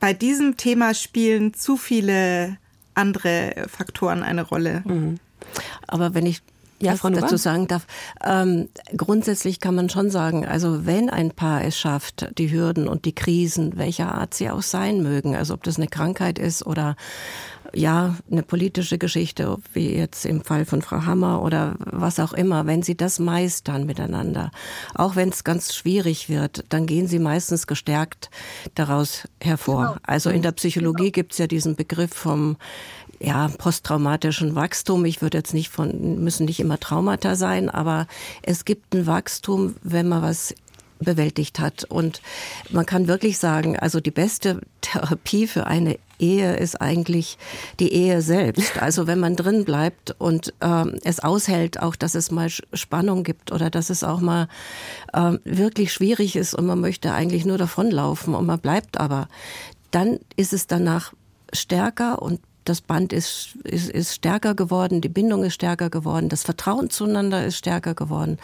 [0.00, 2.58] bei diesem Thema spielen zu viele
[2.94, 4.82] andere Faktoren eine Rolle.
[4.84, 5.18] Mhm.
[5.86, 6.42] Aber wenn ich
[6.80, 7.86] ja, Frau dazu sagen darf.
[8.24, 13.04] Ähm, grundsätzlich kann man schon sagen, also wenn ein Paar es schafft, die Hürden und
[13.04, 16.96] die Krisen, welcher Art sie auch sein mögen, also ob das eine Krankheit ist oder
[17.74, 22.66] ja, eine politische Geschichte, wie jetzt im Fall von Frau Hammer oder was auch immer,
[22.66, 24.50] wenn sie das meistern miteinander,
[24.94, 28.30] auch wenn es ganz schwierig wird, dann gehen sie meistens gestärkt
[28.74, 29.86] daraus hervor.
[29.86, 29.96] Genau.
[30.02, 32.56] Also in der Psychologie gibt es ja diesen Begriff vom
[33.20, 35.04] ja, posttraumatischen Wachstum.
[35.04, 38.06] Ich würde jetzt nicht von, müssen nicht immer Traumata sein, aber
[38.42, 40.54] es gibt ein Wachstum, wenn man was
[40.98, 41.84] bewältigt hat.
[41.84, 42.22] Und
[42.70, 47.36] man kann wirklich sagen, also die beste Therapie für eine Ehe ist eigentlich
[47.80, 48.72] die Ehe selbst.
[48.86, 53.52] Also wenn man drin bleibt und ähm, es aushält, auch dass es mal Spannung gibt
[53.52, 54.48] oder dass es auch mal
[55.12, 59.28] ähm, wirklich schwierig ist und man möchte eigentlich nur davonlaufen und man bleibt aber,
[59.90, 61.12] dann ist es danach
[61.52, 66.42] stärker und das Band ist, ist, ist stärker geworden, die Bindung ist stärker geworden, das
[66.42, 68.38] Vertrauen zueinander ist stärker geworden.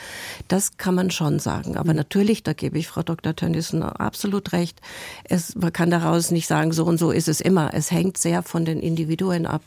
[0.48, 1.76] Das kann man schon sagen.
[1.76, 3.34] Aber natürlich, da gebe ich Frau Dr.
[3.34, 4.80] Tönnissen absolut recht,
[5.24, 7.74] es, man kann daraus nicht sagen, so und so ist es immer.
[7.74, 9.62] Es hängt sehr von den Individuen ab.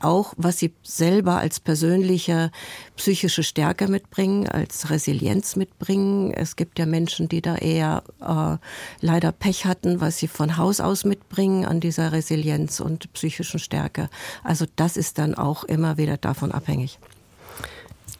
[0.00, 2.50] Auch was sie selber als persönliche
[2.96, 6.32] psychische Stärke mitbringen, als Resilienz mitbringen.
[6.32, 8.56] Es gibt ja Menschen, die da eher äh,
[9.00, 13.91] leider Pech hatten, was sie von Haus aus mitbringen an dieser Resilienz und psychischen Stärke.
[13.92, 14.08] Stärke.
[14.42, 16.98] Also das ist dann auch immer wieder davon abhängig.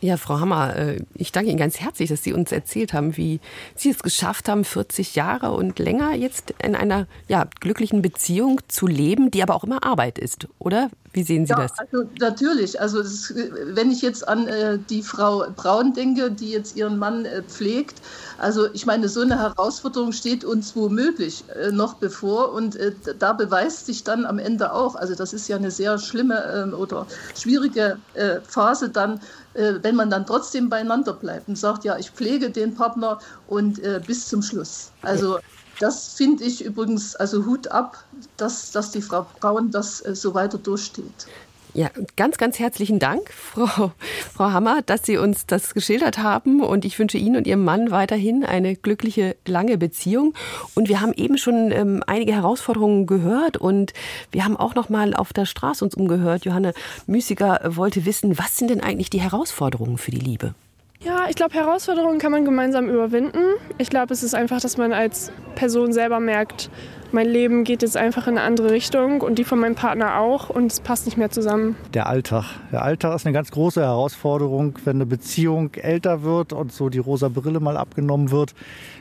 [0.00, 3.38] Ja, Frau Hammer, äh, ich danke Ihnen ganz herzlich, dass Sie uns erzählt haben, wie
[3.76, 8.88] Sie es geschafft haben, 40 Jahre und länger jetzt in einer ja, glücklichen Beziehung zu
[8.88, 10.90] leben, die aber auch immer Arbeit ist, oder?
[11.14, 11.72] Wie sehen Sie ja, das?
[11.78, 12.80] Also natürlich.
[12.80, 17.26] Also ist, wenn ich jetzt an äh, die Frau Braun denke, die jetzt ihren Mann
[17.26, 18.00] äh, pflegt,
[18.38, 23.34] also ich meine, so eine Herausforderung steht uns womöglich äh, noch bevor und äh, da
[23.34, 27.06] beweist sich dann am Ende auch, also das ist ja eine sehr schlimme ähm, oder
[27.36, 29.20] schwierige äh, Phase dann,
[29.52, 33.82] äh, wenn man dann trotzdem beieinander bleibt und sagt, ja, ich pflege den Partner und
[34.06, 34.92] bis zum Schluss.
[35.02, 35.38] Also
[35.82, 38.04] das finde ich übrigens, also Hut ab,
[38.36, 41.26] dass, dass die Frau Braun das äh, so weiter durchsteht.
[41.74, 43.92] Ja, ganz, ganz herzlichen Dank, Frau,
[44.32, 46.62] Frau Hammer, dass Sie uns das geschildert haben.
[46.62, 50.34] Und ich wünsche Ihnen und Ihrem Mann weiterhin eine glückliche, lange Beziehung.
[50.74, 53.56] Und wir haben eben schon ähm, einige Herausforderungen gehört.
[53.56, 53.92] Und
[54.30, 56.44] wir haben auch noch mal auf der Straße uns umgehört.
[56.44, 56.74] Johanne
[57.06, 60.54] Müßiger wollte wissen, was sind denn eigentlich die Herausforderungen für die Liebe?
[61.04, 63.42] Ja, ich glaube, Herausforderungen kann man gemeinsam überwinden.
[63.78, 66.70] Ich glaube, es ist einfach, dass man als Person selber merkt,
[67.10, 70.48] mein Leben geht jetzt einfach in eine andere Richtung und die von meinem Partner auch
[70.48, 71.76] und es passt nicht mehr zusammen.
[71.92, 72.44] Der Alltag.
[72.70, 74.78] Der Alltag ist eine ganz große Herausforderung.
[74.84, 78.54] Wenn eine Beziehung älter wird und so die rosa Brille mal abgenommen wird,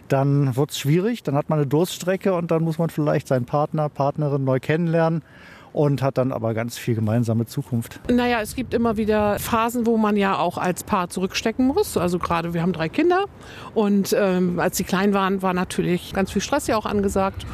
[0.10, 1.24] dann wird es schwierig.
[1.24, 5.22] Dann hat man eine Durststrecke und dann muss man vielleicht seinen Partner, Partnerin neu kennenlernen
[5.74, 8.00] und hat dann aber ganz viel gemeinsame Zukunft.
[8.10, 11.98] Naja, es gibt immer wieder Phasen, wo man ja auch als Paar zurückstecken muss.
[11.98, 13.26] Also gerade wir haben drei Kinder
[13.74, 17.46] und ähm, als sie klein waren, war natürlich ganz viel Stress ja auch angesagt.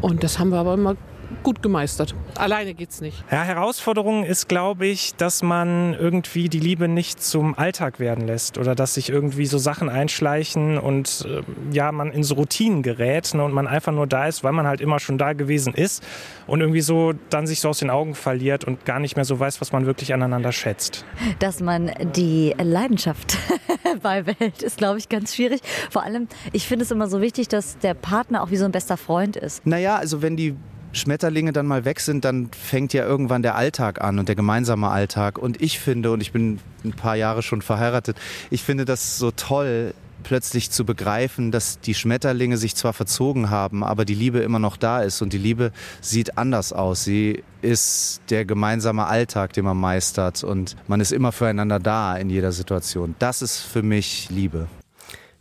[0.00, 0.96] Und das haben wir aber immer
[1.44, 2.16] gut gemeistert.
[2.36, 3.22] Alleine geht's nicht.
[3.30, 8.58] Ja, Herausforderung ist, glaube ich, dass man irgendwie die Liebe nicht zum Alltag werden lässt
[8.58, 13.34] oder dass sich irgendwie so Sachen einschleichen und äh, ja, man in so Routinen gerät
[13.34, 16.02] ne, und man einfach nur da ist, weil man halt immer schon da gewesen ist
[16.46, 19.38] und irgendwie so dann sich so aus den Augen verliert und gar nicht mehr so
[19.38, 21.04] weiß, was man wirklich aneinander schätzt.
[21.38, 23.36] Dass man die Leidenschaft
[24.02, 25.60] beibehält, ist, glaube ich, ganz schwierig.
[25.90, 28.72] Vor allem, ich finde es immer so wichtig, dass der Partner auch wie so ein
[28.72, 29.66] bester Freund ist.
[29.66, 30.56] Naja, also wenn die
[30.94, 34.88] Schmetterlinge dann mal weg sind, dann fängt ja irgendwann der Alltag an und der gemeinsame
[34.88, 35.38] Alltag.
[35.38, 38.16] Und ich finde, und ich bin ein paar Jahre schon verheiratet,
[38.50, 43.84] ich finde das so toll, plötzlich zu begreifen, dass die Schmetterlinge sich zwar verzogen haben,
[43.84, 45.22] aber die Liebe immer noch da ist.
[45.22, 47.04] Und die Liebe sieht anders aus.
[47.04, 50.42] Sie ist der gemeinsame Alltag, den man meistert.
[50.42, 53.14] Und man ist immer füreinander da in jeder Situation.
[53.20, 54.66] Das ist für mich Liebe.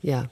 [0.01, 0.27] Ja,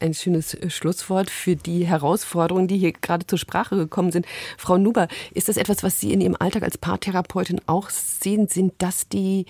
[0.00, 4.26] ein schönes äh, Schlusswort für die Herausforderungen, die hier gerade zur Sprache gekommen sind.
[4.56, 8.48] Frau Nuber, ist das etwas, was Sie in Ihrem Alltag als Paartherapeutin auch sehen?
[8.48, 9.46] Sind das die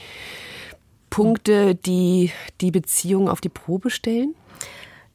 [1.11, 2.31] Punkte, die
[2.61, 4.35] die Beziehung auf die Probe stellen?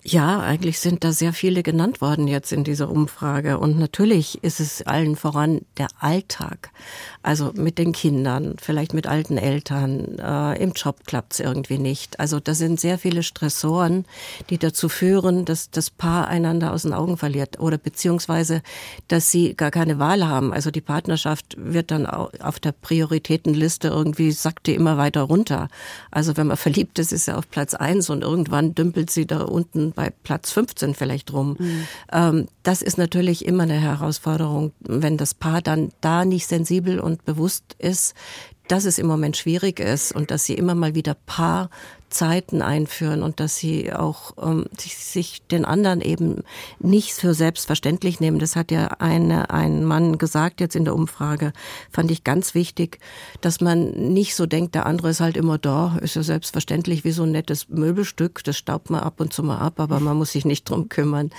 [0.04, 3.60] Ja, eigentlich sind da sehr viele genannt worden jetzt in dieser Umfrage.
[3.60, 6.72] Und natürlich ist es allen voran der Alltag.
[7.22, 12.20] Also mit den Kindern, vielleicht mit alten Eltern, äh, im Job klappt's irgendwie nicht.
[12.20, 14.06] Also da sind sehr viele Stressoren,
[14.50, 18.64] die dazu führen, dass das Paar einander aus den Augen verliert oder beziehungsweise,
[19.08, 20.52] dass sie gar keine Wahl haben.
[20.52, 25.68] Also die Partnerschaft wird dann auf der Prioritätenliste irgendwie, sackt die immer weiter runter.
[26.10, 29.44] Also wenn man verliebt ist, ist er auf Platz eins und irgendwann dümpelt sie da
[29.44, 31.56] unten bei Platz 15 vielleicht rum.
[31.60, 31.88] Mhm.
[32.12, 37.26] Ähm, das ist natürlich immer eine Herausforderung, wenn das Paar dann da nicht sensibel und
[37.26, 38.14] bewusst ist,
[38.68, 41.16] dass es im Moment schwierig ist und dass sie immer mal wieder
[42.12, 46.44] Paarzeiten einführen und dass sie auch ähm, sich, sich den anderen eben
[46.80, 48.38] nicht für selbstverständlich nehmen.
[48.38, 51.54] Das hat ja eine, ein Mann gesagt jetzt in der Umfrage,
[51.90, 53.00] fand ich ganz wichtig,
[53.40, 57.12] dass man nicht so denkt, der andere ist halt immer da, ist ja selbstverständlich wie
[57.12, 60.34] so ein nettes Möbelstück, das staubt man ab und zu mal ab, aber man muss
[60.34, 61.32] sich nicht drum kümmern.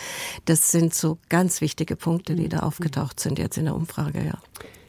[0.47, 4.39] Das sind so ganz wichtige Punkte, die da aufgetaucht sind jetzt in der Umfrage, ja.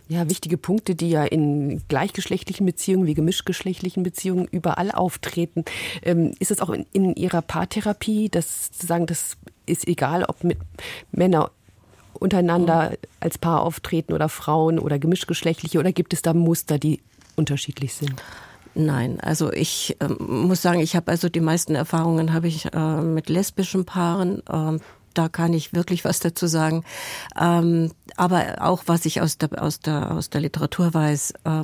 [0.09, 5.63] Ja, wichtige Punkte, die ja in gleichgeschlechtlichen Beziehungen wie gemischtgeschlechtlichen Beziehungen überall auftreten.
[6.01, 10.43] Ähm, ist es auch in, in, Ihrer Paartherapie, dass zu sagen, das ist egal, ob
[10.43, 10.57] mit
[11.11, 11.51] Männer
[12.13, 17.01] untereinander als Paar auftreten oder Frauen oder gemischtgeschlechtliche oder gibt es da Muster, die
[17.35, 18.21] unterschiedlich sind?
[18.75, 23.01] Nein, also ich äh, muss sagen, ich habe also die meisten Erfahrungen habe ich äh,
[23.01, 24.41] mit lesbischen Paaren.
[24.47, 24.79] Äh,
[25.13, 26.83] da kann ich wirklich was dazu sagen.
[27.39, 31.63] Ähm, aber auch was ich aus der, aus der, aus der Literatur weiß, äh,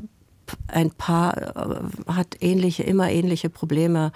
[0.68, 4.12] ein Paar äh, hat ähnliche, immer ähnliche Probleme,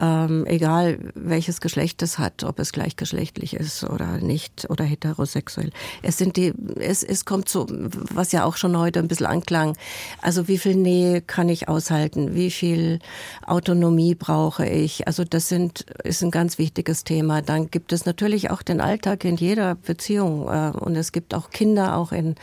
[0.00, 5.70] ähm, egal welches Geschlecht es hat, ob es gleichgeschlechtlich ist oder nicht oder heterosexuell.
[6.02, 9.76] Es sind die, es, es kommt so, was ja auch schon heute ein bisschen anklang.
[10.22, 12.34] Also wie viel Nähe kann ich aushalten?
[12.34, 13.00] Wie viel
[13.46, 15.06] Autonomie brauche ich?
[15.06, 17.42] Also das sind, ist ein ganz wichtiges Thema.
[17.42, 21.50] Dann gibt es natürlich auch den Alltag in jeder Beziehung äh, und es gibt auch
[21.50, 22.36] Kinder auch in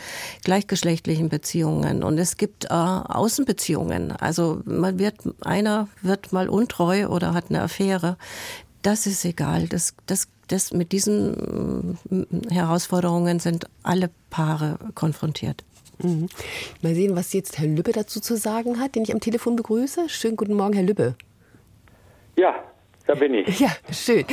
[0.44, 2.68] gleichgeschlechtlichen Beziehungen und es gibt äh,
[3.26, 4.12] Außenbeziehungen.
[4.12, 8.18] Also man wird, einer wird mal untreu oder hat eine Affäre.
[8.84, 9.68] Das ist egal.
[9.68, 15.64] Das, das, das, mit diesen mm, Herausforderungen sind alle Paare konfrontiert.
[16.04, 16.30] Mhm.
[16.84, 20.08] Mal sehen, was jetzt Herr Lübbe dazu zu sagen hat, den ich am Telefon begrüße.
[20.08, 21.16] Schönen guten Morgen, Herr Lübbe.
[22.38, 22.54] Ja,
[23.08, 23.60] da bin ich.
[23.60, 24.26] Ja, schön.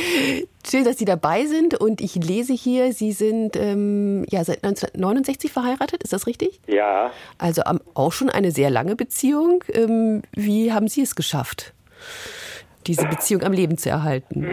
[0.68, 1.75] Schön, dass Sie dabei sind.
[1.75, 6.61] Und ich lese hier, Sie sind ähm, ja, seit 1969 verheiratet, ist das richtig?
[6.66, 7.11] Ja.
[7.39, 7.62] Also
[7.95, 9.64] auch schon eine sehr lange Beziehung.
[9.73, 11.75] Ähm, wie haben Sie es geschafft,
[12.87, 14.47] diese Beziehung am Leben zu erhalten?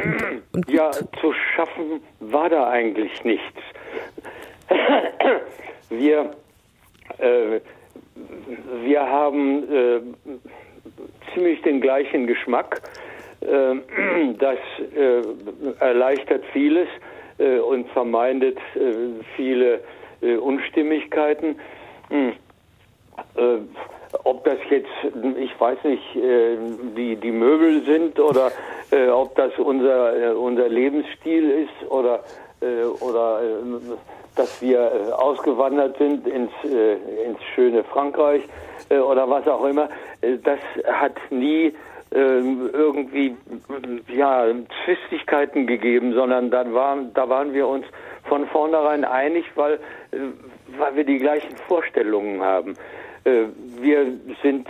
[0.54, 3.46] Und, und ja, zu schaffen war da eigentlich nichts.
[5.90, 6.36] Wir,
[7.18, 7.60] äh,
[8.84, 10.02] wir haben äh,
[11.34, 12.82] ziemlich den gleichen Geschmack.
[13.42, 13.84] Ähm,
[14.40, 14.58] das
[14.96, 15.22] äh,
[15.80, 16.88] erleichtert vieles
[17.38, 19.82] äh, und vermeidet äh, viele
[20.22, 21.58] Unstimmigkeiten.
[22.10, 22.34] Hm.
[24.26, 24.90] Ob das jetzt,
[25.38, 28.52] ich weiß nicht, die, die Möbel sind oder
[29.14, 32.20] ob das unser, unser Lebensstil ist oder,
[33.00, 33.40] oder
[34.36, 38.44] dass wir ausgewandert sind ins, ins schöne Frankreich
[38.90, 39.88] oder was auch immer,
[40.44, 41.74] das hat nie
[42.12, 43.36] irgendwie
[44.08, 44.46] ja
[44.84, 47.86] Zwistigkeiten gegeben, sondern dann waren, da waren wir uns
[48.24, 49.74] von vornherein einig, weil,
[50.12, 50.18] äh,
[50.78, 52.76] weil wir die gleichen Vorstellungen haben.
[53.26, 53.46] Äh,
[53.80, 54.68] wir sind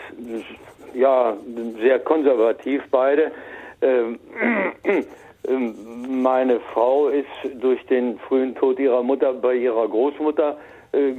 [0.94, 1.38] ja
[1.82, 3.32] sehr konservativ beide.
[3.82, 4.20] Ähm,
[5.48, 7.28] ähm, meine Frau ist
[7.62, 10.58] durch den frühen Tod ihrer Mutter bei ihrer Großmutter
[10.92, 11.14] äh,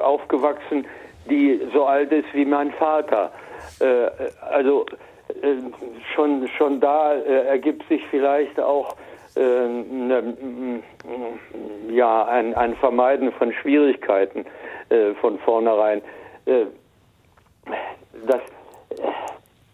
[0.00, 0.86] aufgewachsen,
[1.28, 3.30] die so alt ist wie mein Vater.
[4.50, 4.94] Also äh,
[6.14, 8.96] schon, schon da äh, ergibt sich vielleicht auch
[9.36, 10.82] äh, ne, mm,
[11.90, 14.44] ja, ein, ein Vermeiden von Schwierigkeiten
[14.88, 16.02] äh, von vornherein.
[16.46, 16.66] Äh,
[18.26, 18.40] das,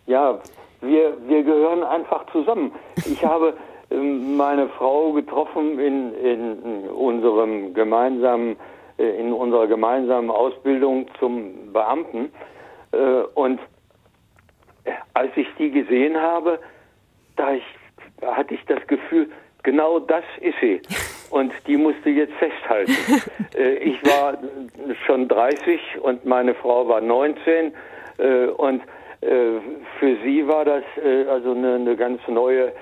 [0.07, 0.39] ja,
[0.83, 2.73] wir, wir gehören einfach zusammen.
[2.97, 3.55] Ich habe
[3.91, 8.57] ähm, meine Frau getroffen in, in unserem gemeinsamen,
[8.99, 12.33] in unserer gemeinsamen Ausbildung zum Beamten
[13.35, 13.61] und
[15.15, 16.59] als ich die gesehen habe,
[17.37, 17.65] da, ich,
[18.23, 19.31] hatte ich das Gefühl,
[19.63, 20.81] genau das ist sie.
[21.31, 22.97] Und die musste jetzt festhalten.
[23.57, 24.37] Äh, ich war
[25.07, 27.73] schon 30 und meine Frau war 19.
[28.19, 28.83] Äh, und
[29.23, 29.61] äh,
[29.99, 30.85] für sie war das
[31.31, 32.73] also eine, eine ganz neue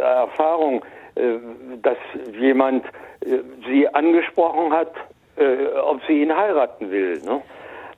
[0.00, 0.84] Erfahrung,
[1.82, 1.96] dass
[2.38, 2.84] jemand
[3.66, 4.92] sie angesprochen hat,
[5.82, 7.20] ob sie ihn heiraten will.
[7.24, 7.42] Ne?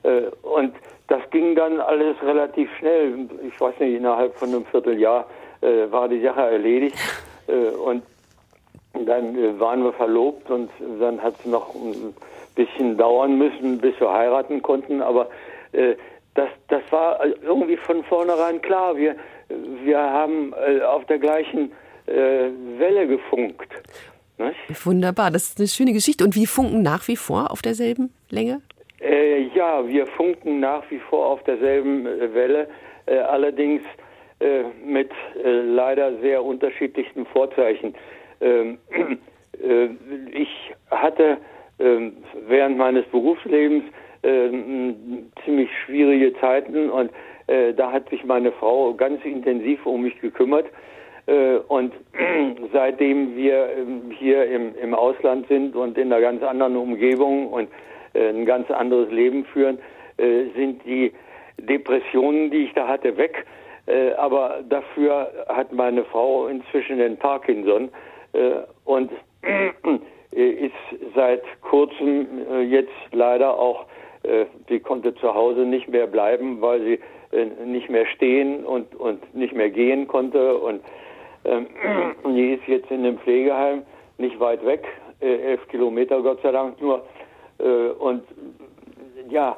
[0.03, 0.73] Und
[1.11, 3.27] das ging dann alles relativ schnell.
[3.45, 5.25] Ich weiß nicht, innerhalb von einem Vierteljahr
[5.59, 6.97] äh, war die Sache erledigt.
[7.47, 8.03] Äh, und
[8.93, 12.13] dann äh, waren wir verlobt und dann hat es noch ein
[12.53, 15.01] bisschen dauern müssen, bis wir heiraten konnten.
[15.01, 15.27] Aber
[15.71, 15.95] äh,
[16.35, 18.95] das, das war irgendwie von vornherein klar.
[18.95, 19.15] Wir,
[19.83, 21.71] wir haben äh, auf der gleichen
[22.05, 22.13] äh,
[22.77, 23.67] Welle gefunkt.
[24.37, 24.85] Nicht?
[24.85, 26.23] Wunderbar, das ist eine schöne Geschichte.
[26.23, 28.61] Und wie funken nach wie vor auf derselben Länge?
[29.01, 32.67] Äh, ja, wir funken nach wie vor auf derselben äh, Welle,
[33.07, 33.81] äh, allerdings
[34.39, 35.09] äh, mit
[35.43, 37.95] äh, leider sehr unterschiedlichen Vorzeichen.
[38.41, 38.77] Ähm,
[39.63, 39.89] äh,
[40.31, 40.49] ich
[40.91, 41.37] hatte
[41.79, 43.83] ähm, während meines Berufslebens
[44.21, 44.49] äh,
[45.45, 47.11] ziemlich schwierige Zeiten und
[47.75, 50.67] da hat sich meine Frau ganz intensiv um mich gekümmert.
[51.67, 51.91] Und
[52.71, 57.67] seitdem wir ähm, hier im, im Ausland sind und in einer ganz anderen Umgebung und
[58.13, 59.79] ein ganz anderes Leben führen,
[60.21, 61.11] äh, sind die
[61.57, 63.45] Depressionen, die ich da hatte, weg.
[63.87, 67.89] Äh, aber dafür hat meine Frau inzwischen den Parkinson
[68.33, 69.11] äh, und
[70.31, 70.73] ist
[71.15, 72.27] seit kurzem
[72.69, 73.87] jetzt leider auch,
[74.69, 76.99] sie konnte zu Hause nicht mehr bleiben, weil sie
[77.65, 80.57] nicht mehr stehen und, und nicht mehr gehen konnte.
[80.57, 80.81] Und
[82.25, 83.81] die ist jetzt in einem Pflegeheim,
[84.19, 84.87] nicht weit weg,
[85.21, 87.03] elf Kilometer Gott sei Dank nur.
[87.99, 88.23] Und
[89.29, 89.57] ja,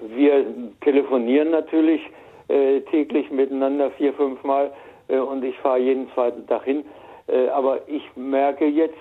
[0.00, 0.46] wir
[0.80, 2.00] telefonieren natürlich
[2.48, 4.72] äh, täglich miteinander vier, fünf Mal
[5.08, 6.84] äh, und ich fahre jeden zweiten Tag hin.
[7.28, 8.94] Äh, aber ich merke jetzt,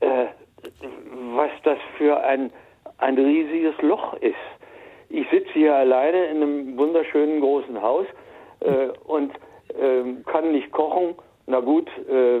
[0.00, 0.26] äh,
[1.34, 2.52] was das für ein,
[2.98, 4.34] ein riesiges Loch ist.
[5.08, 8.06] Ich sitze hier alleine in einem wunderschönen großen Haus
[8.60, 9.32] äh, und
[9.80, 11.14] ähm, kann nicht kochen.
[11.46, 12.40] Na gut, äh,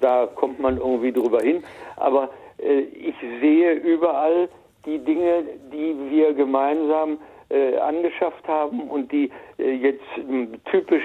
[0.00, 1.62] da kommt man irgendwie drüber hin.
[1.96, 4.48] Aber ich sehe überall
[4.84, 11.04] die Dinge, die wir gemeinsam äh, angeschafft haben und die äh, jetzt äh, typisch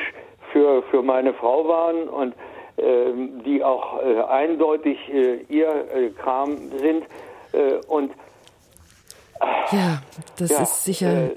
[0.51, 2.33] für, für meine Frau waren und
[2.77, 7.03] ähm, die auch äh, eindeutig äh, ihr äh, Kram sind.
[7.89, 8.11] und
[9.71, 10.01] ja,
[10.37, 11.31] das ja, ist sicher.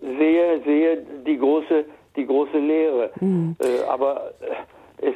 [0.00, 1.84] sehe, sehe die große,
[2.14, 3.10] die große Lehre.
[3.20, 3.56] Mhm.
[3.88, 4.30] aber
[4.98, 5.14] es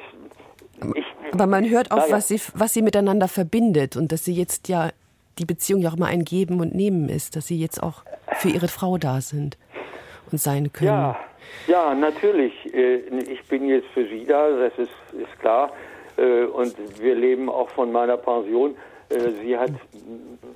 [0.94, 4.68] ich, aber man hört auch, was, sie, was sie miteinander verbindet und dass sie jetzt
[4.68, 4.90] ja
[5.38, 8.02] die Beziehung ja auch mal ein Geben und Nehmen ist, dass Sie jetzt auch
[8.36, 9.58] für Ihre Frau da sind
[10.30, 10.90] und sein können.
[10.90, 11.16] Ja,
[11.66, 12.52] ja, natürlich.
[12.74, 12.96] Äh,
[13.30, 15.72] ich bin jetzt für Sie da, das ist, ist klar.
[16.16, 18.76] Äh, und wir leben auch von meiner Pension.
[19.08, 19.72] Äh, sie hat,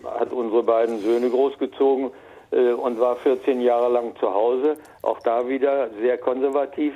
[0.04, 2.10] hat unsere beiden Söhne großgezogen
[2.50, 4.78] und war 14 Jahre lang zu Hause.
[5.02, 6.94] Auch da wieder sehr konservativ.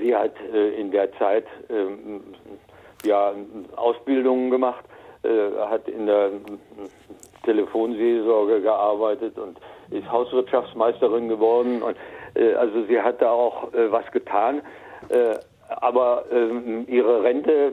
[0.00, 0.32] Sie hat
[0.78, 2.22] in der Zeit ähm,
[3.04, 3.32] ja,
[3.76, 4.84] Ausbildungen gemacht
[5.24, 6.30] äh, hat in der
[7.44, 9.56] Telefonseelsorge gearbeitet und
[9.90, 11.80] ist Hauswirtschaftsmeisterin geworden.
[11.82, 11.96] Und,
[12.34, 14.62] äh, also sie hat da auch äh, was getan.
[15.10, 15.36] Äh,
[15.68, 17.72] aber ähm, ihre Rente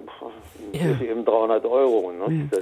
[0.73, 0.91] ja.
[0.91, 2.11] ist eben 300 Euro.
[2.11, 2.47] Ne?
[2.51, 2.59] Ja.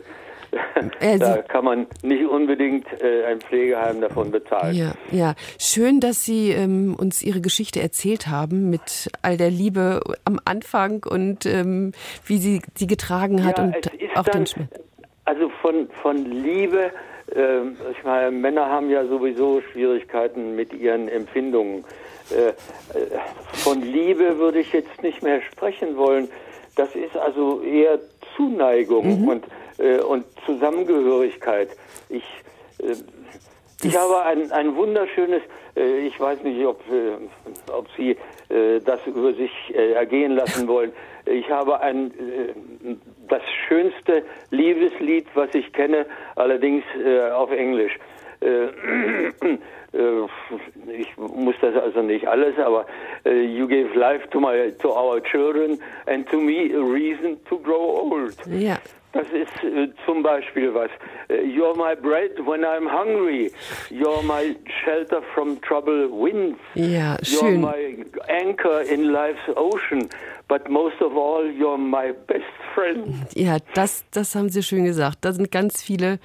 [1.00, 4.76] Äh, da kann man nicht unbedingt äh, ein Pflegeheim davon bezahlen.
[4.76, 5.36] Ja, ja.
[5.60, 11.04] Schön, dass Sie ähm, uns Ihre Geschichte erzählt haben mit all der Liebe am Anfang
[11.04, 11.92] und ähm,
[12.26, 13.76] wie sie sie getragen hat ja, und
[14.16, 14.70] auch dann, den Schmerz.
[15.26, 16.92] Also von, von Liebe,
[17.36, 17.60] äh,
[17.92, 21.84] ich meine, Männer haben ja sowieso Schwierigkeiten mit ihren Empfindungen.
[22.32, 22.54] Äh, äh,
[23.52, 26.30] von Liebe würde ich jetzt nicht mehr sprechen wollen.
[26.76, 28.00] Das ist also eher
[28.36, 29.28] Zuneigung mhm.
[29.28, 29.46] und
[29.78, 31.70] äh, und Zusammengehörigkeit.
[32.10, 32.24] Ich,
[32.80, 32.96] äh,
[33.84, 35.42] ich habe ein, ein wunderschönes,
[35.76, 38.18] äh, ich weiß nicht, ob, äh, ob Sie
[38.50, 40.92] äh, das über sich äh, ergehen lassen wollen.
[41.26, 42.12] Ich habe ein,
[43.28, 46.06] das schönste Liebeslied, was ich kenne,
[46.38, 46.86] allerdings
[47.34, 48.00] auf Englisch.
[50.98, 52.86] ich muss das also nicht alles, aber
[53.26, 58.10] you gave life to my to our children and to me a reason to grow
[58.10, 58.38] old.
[58.46, 58.78] Ja.
[59.18, 60.92] Das ist äh, zum Beispiel was.
[61.28, 63.52] Äh, You're my bread when I'm hungry.
[63.90, 66.60] You're my shelter from trouble winds.
[66.76, 67.64] Ja, schön.
[67.64, 70.08] You're my anchor in life's ocean.
[70.48, 72.46] But most of all, you're my best
[72.76, 73.08] friend.
[73.34, 75.18] Ja, das, das haben Sie schön gesagt.
[75.22, 76.20] Da sind ganz viele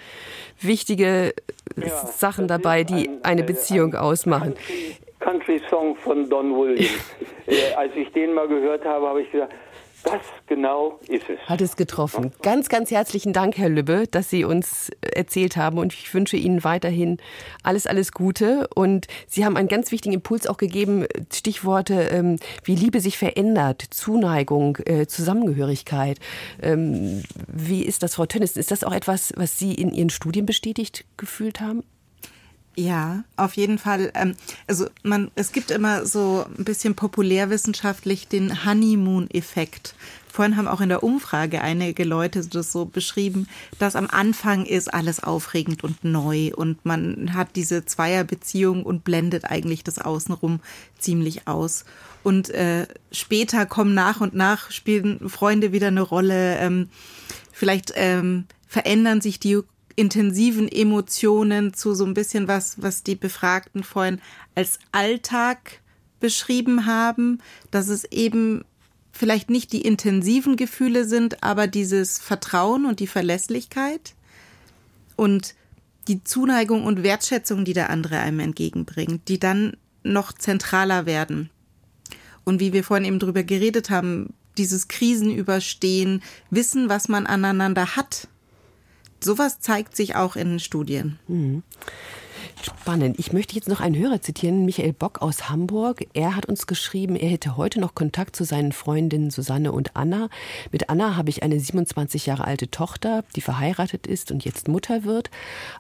[0.61, 1.33] wichtige
[1.77, 4.55] ja, Sachen dabei, die ein, eine Beziehung ein ausmachen.
[5.19, 6.91] Country, Song von Don Williams.
[7.47, 9.55] äh, als ich den mal gehört habe, habe ich gesagt,
[10.03, 11.39] das genau ist es.
[11.47, 12.33] Hat es getroffen.
[12.43, 16.65] Ganz, ganz herzlichen Dank, Herr Lübbe, dass Sie uns erzählt haben und ich wünsche Ihnen
[16.65, 17.19] weiterhin
[17.63, 18.69] alles, alles Gute.
[18.75, 23.83] Und Sie haben einen ganz wichtigen Impuls auch gegeben, Stichworte ähm, wie Liebe sich verändert,
[23.91, 26.19] Zuneigung, äh, Zusammengehörigkeit.
[26.61, 28.59] Ähm, wie ist das, Frau Tönnissen?
[28.59, 31.83] Ist das auch etwas, was Sie in Ihren Studien bestätigt gefühlt haben?
[32.75, 34.11] Ja, auf jeden Fall.
[34.15, 34.35] Ähm,
[34.67, 39.95] also man, es gibt immer so ein bisschen populärwissenschaftlich den Honeymoon-Effekt.
[40.33, 43.49] Vorhin haben auch in der Umfrage einige Leute das so beschrieben,
[43.79, 49.45] dass am Anfang ist alles aufregend und neu und man hat diese Zweierbeziehung und blendet
[49.45, 50.61] eigentlich das Außenrum
[50.99, 51.85] ziemlich aus.
[52.23, 56.57] Und äh, später kommen nach und nach, spielen Freunde wieder eine Rolle.
[56.57, 56.89] Ähm,
[57.53, 59.61] vielleicht ähm, verändern sich die
[59.97, 64.21] intensiven Emotionen zu so ein bisschen was, was die Befragten vorhin
[64.55, 65.81] als Alltag
[66.21, 67.39] beschrieben haben,
[67.71, 68.65] dass es eben
[69.13, 74.15] vielleicht nicht die intensiven Gefühle sind, aber dieses Vertrauen und die Verlässlichkeit.
[75.17, 75.55] Und
[76.09, 81.51] die Zuneigung und Wertschätzung, die der andere einem entgegenbringt, die dann noch zentraler werden.
[82.45, 88.29] Und wie wir vorhin eben drüber geredet haben, dieses Krisenüberstehen, wissen, was man aneinander hat.
[89.23, 91.19] Sowas zeigt sich auch in Studien.
[91.29, 91.63] Mhm.
[92.63, 93.19] Spannend.
[93.19, 96.07] Ich möchte jetzt noch einen Hörer zitieren, Michael Bock aus Hamburg.
[96.13, 100.29] Er hat uns geschrieben, er hätte heute noch Kontakt zu seinen Freundinnen Susanne und Anna.
[100.71, 105.03] Mit Anna habe ich eine 27 Jahre alte Tochter, die verheiratet ist und jetzt Mutter
[105.03, 105.31] wird.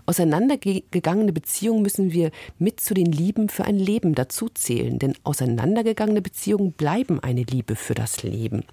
[0.06, 6.72] Auseinandergegangene Beziehungen müssen wir mit zu den Lieben für ein Leben dazuzählen, denn auseinandergegangene Beziehungen
[6.72, 8.64] bleiben eine Liebe für das Leben.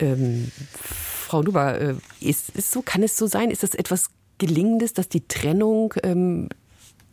[0.00, 0.50] Ähm,
[1.30, 2.82] Frau Duber, äh, ist es so?
[2.82, 3.50] Kann es so sein?
[3.50, 4.06] Ist das etwas
[4.38, 6.48] Gelingendes, dass die Trennung ähm,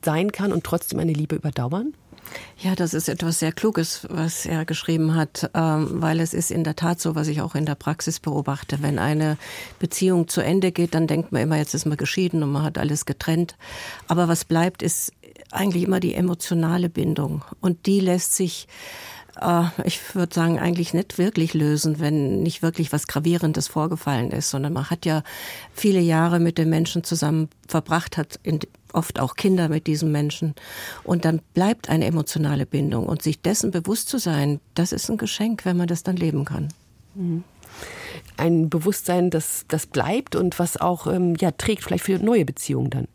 [0.03, 1.93] sein kann und trotzdem eine Liebe überdauern?
[2.59, 6.63] Ja, das ist etwas sehr Kluges, was er geschrieben hat, ähm, weil es ist in
[6.63, 8.79] der Tat so, was ich auch in der Praxis beobachte.
[8.81, 9.37] Wenn eine
[9.79, 12.77] Beziehung zu Ende geht, dann denkt man immer, jetzt ist man geschieden und man hat
[12.77, 13.55] alles getrennt.
[14.07, 15.13] Aber was bleibt, ist
[15.51, 17.43] eigentlich immer die emotionale Bindung.
[17.61, 18.67] Und die lässt sich
[19.83, 24.73] ich würde sagen, eigentlich nicht wirklich lösen, wenn nicht wirklich was Gravierendes vorgefallen ist, sondern
[24.73, 25.23] man hat ja
[25.73, 28.39] viele Jahre mit den Menschen zusammen verbracht, hat
[28.93, 30.55] oft auch Kinder mit diesem Menschen.
[31.03, 33.05] Und dann bleibt eine emotionale Bindung.
[33.05, 36.45] Und sich dessen bewusst zu sein, das ist ein Geschenk, wenn man das dann leben
[36.45, 36.69] kann.
[37.15, 37.43] Mhm
[38.37, 42.89] ein Bewusstsein, das, das bleibt und was auch ähm, ja, trägt, vielleicht für neue Beziehungen
[42.89, 43.07] dann.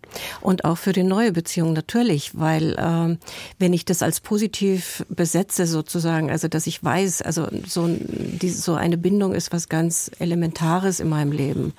[0.43, 3.19] Und auch für die neue Beziehung natürlich, weil ähm,
[3.59, 8.75] wenn ich das als positiv besetze sozusagen, also dass ich weiß, also so, die, so
[8.75, 11.73] eine Bindung ist was ganz Elementares in meinem Leben,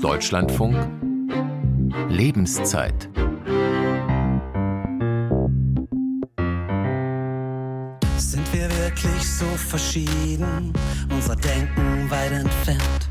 [0.01, 0.77] Deutschlandfunk
[2.09, 3.09] Lebenszeit
[8.91, 10.73] wirklich so verschieden,
[11.11, 13.09] unser Denken weit entfernt.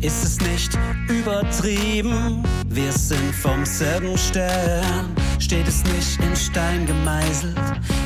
[0.00, 0.76] Ist es nicht
[1.08, 2.42] übertrieben?
[2.66, 5.14] Wir sind vom selben Stern.
[5.38, 7.56] Steht es nicht in Stein gemeißelt?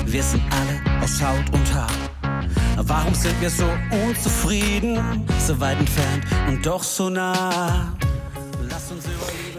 [0.07, 1.91] Wir sind alle aus Haut und Haar.
[2.77, 3.69] Warum sind wir so
[4.07, 7.93] unzufrieden, so weit entfernt und doch so nah?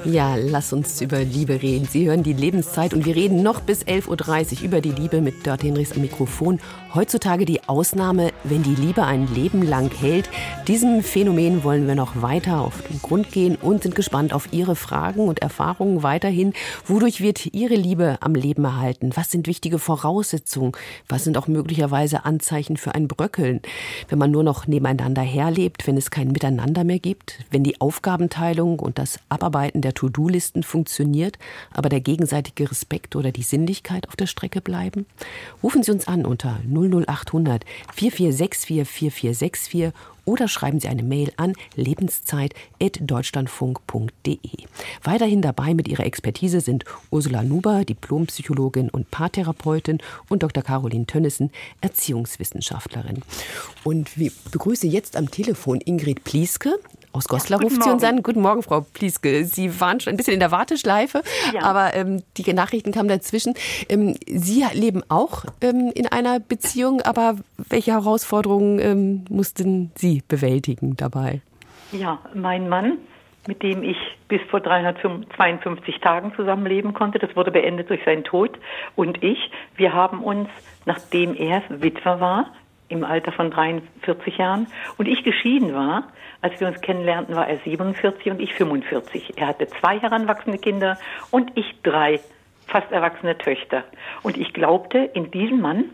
[0.05, 1.85] Ja, lass uns über Liebe reden.
[1.85, 5.45] Sie hören die Lebenszeit und wir reden noch bis 11.30 Uhr über die Liebe mit
[5.45, 6.59] Dörte Hinrichs am Mikrofon
[6.95, 10.27] Heutzutage die Ausnahme, wenn die Liebe ein Leben lang hält.
[10.67, 14.75] Diesem Phänomen wollen wir noch weiter auf den Grund gehen und sind gespannt auf Ihre
[14.75, 16.53] Fragen und Erfahrungen weiterhin.
[16.87, 19.11] Wodurch wird Ihre Liebe am Leben erhalten?
[19.13, 20.71] Was sind wichtige Voraussetzungen?
[21.07, 23.61] Was sind auch möglicherweise Anzeichen für ein Bröckeln?
[24.07, 28.79] Wenn man nur noch nebeneinander herlebt, wenn es kein Miteinander mehr gibt, wenn die Aufgabenteilung
[28.79, 31.37] und das Abarbeiten der To-Do-Listen funktioniert,
[31.71, 35.05] aber der gegenseitige Respekt oder die Sinnlichkeit auf der Strecke bleiben?
[35.63, 39.93] Rufen Sie uns an unter 00800 4464 4464
[40.29, 44.37] oder schreiben Sie eine Mail an lebenszeit.deutschlandfunk.de.
[45.03, 49.97] Weiterhin dabei mit ihrer Expertise sind Ursula Nuber, Diplompsychologin und Paartherapeutin
[50.29, 50.61] und Dr.
[50.61, 51.49] Caroline Tönnissen,
[51.81, 53.23] Erziehungswissenschaftlerin.
[53.83, 56.77] Und wir begrüßen jetzt am Telefon Ingrid Plieske
[57.11, 58.21] aus Goslar ja, ruft sie uns an.
[58.23, 59.43] Guten Morgen, Frau Plieske.
[59.45, 61.63] Sie waren schon ein bisschen in der Warteschleife, ja.
[61.63, 63.55] aber ähm, die Nachrichten kamen dazwischen.
[63.89, 70.95] Ähm, sie leben auch ähm, in einer Beziehung, aber welche Herausforderungen ähm, mussten Sie bewältigen
[70.97, 71.41] dabei?
[71.91, 72.99] Ja, mein Mann,
[73.47, 73.97] mit dem ich
[74.27, 78.51] bis vor 352 Tagen zusammenleben konnte, das wurde beendet durch seinen Tod.
[78.95, 80.49] Und ich, wir haben uns,
[80.85, 82.51] nachdem er Witwer war,
[82.89, 84.67] im Alter von 43 Jahren
[84.97, 86.09] und ich geschieden war,
[86.41, 89.37] als wir uns kennenlernten, war er 47 und ich 45.
[89.37, 90.97] Er hatte zwei heranwachsende Kinder
[91.31, 92.19] und ich drei
[92.67, 93.83] fast erwachsene Töchter.
[94.23, 95.85] Und ich glaubte, in diesem Mann,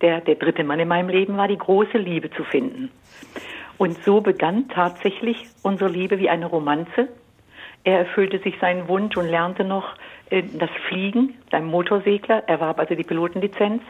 [0.00, 2.90] der der dritte Mann in meinem Leben war, die große Liebe zu finden.
[3.78, 7.08] Und so begann tatsächlich unsere Liebe wie eine Romanze.
[7.84, 9.94] Er erfüllte sich seinen Wunsch und lernte noch
[10.28, 13.82] äh, das Fliegen, sein Motorsegler, erwarb also die Pilotenlizenz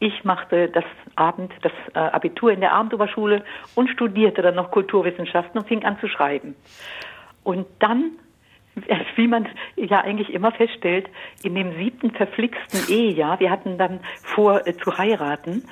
[0.00, 0.84] ich machte das
[1.16, 3.44] Abend, das äh, Abitur in der Abendoberschule
[3.74, 6.54] und studierte dann noch Kulturwissenschaften und fing an zu schreiben.
[7.42, 8.12] Und dann
[9.16, 11.08] wie man ja eigentlich immer feststellt,
[11.42, 15.64] in dem siebten verflixten Ehejahr, wir hatten dann vor äh, zu heiraten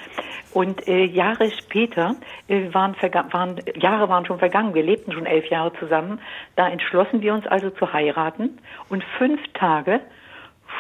[0.53, 2.17] und äh, Jahre später
[2.49, 2.97] äh, waren,
[3.33, 6.21] waren, Jahre waren schon vergangen, wir lebten schon elf Jahre zusammen,
[6.57, 8.59] da entschlossen wir uns also zu heiraten
[8.89, 10.01] und fünf Tage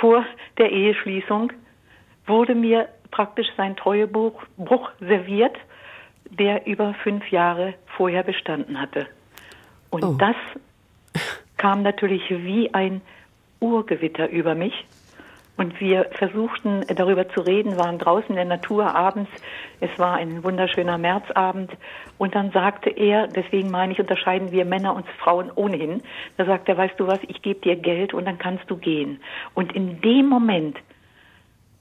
[0.01, 0.24] vor
[0.59, 1.53] der Eheschließung
[2.26, 5.57] wurde mir praktisch sein Treuebruch Bruch serviert,
[6.31, 9.07] der über fünf Jahre vorher bestanden hatte.
[9.91, 10.17] Und oh.
[10.19, 10.37] das
[11.57, 13.01] kam natürlich wie ein
[13.61, 14.85] Urgewitter über mich.
[15.57, 19.31] Und wir versuchten darüber zu reden, waren draußen in der Natur abends.
[19.81, 21.71] Es war ein wunderschöner Märzabend.
[22.19, 26.03] Und dann sagte er, deswegen meine ich, unterscheiden wir Männer und Frauen ohnehin.
[26.37, 29.19] Da sagte er, weißt du was, ich gebe dir Geld und dann kannst du gehen.
[29.55, 30.77] Und in dem Moment,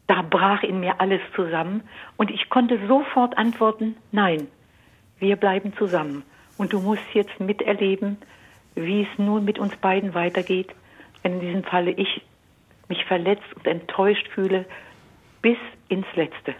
[0.08, 1.84] da brach in mir alles zusammen.
[2.18, 4.47] Und ich konnte sofort antworten, nein,
[5.20, 6.24] wir bleiben zusammen.
[6.58, 8.18] Und du musst jetzt miterleben,
[8.76, 10.74] wie es nun mit uns beiden weitergeht,
[11.24, 12.22] wenn in diesem Falle ich
[12.88, 14.66] mich verletzt und enttäuscht fühle
[15.41, 15.58] bis
[15.89, 16.56] ins Letzte.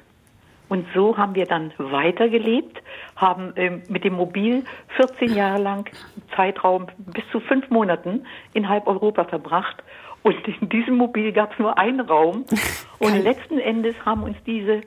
[0.68, 2.82] Und so haben wir dann weitergelebt,
[3.16, 4.64] haben ähm, mit dem Mobil
[4.98, 5.90] 14 Jahre lang
[6.36, 9.84] Zeitraum bis zu fünf Monaten in halb Europa verbracht.
[10.26, 12.46] Und in diesem Mobil gab es nur einen Raum.
[13.00, 14.82] Und letzten Endes haben uns diese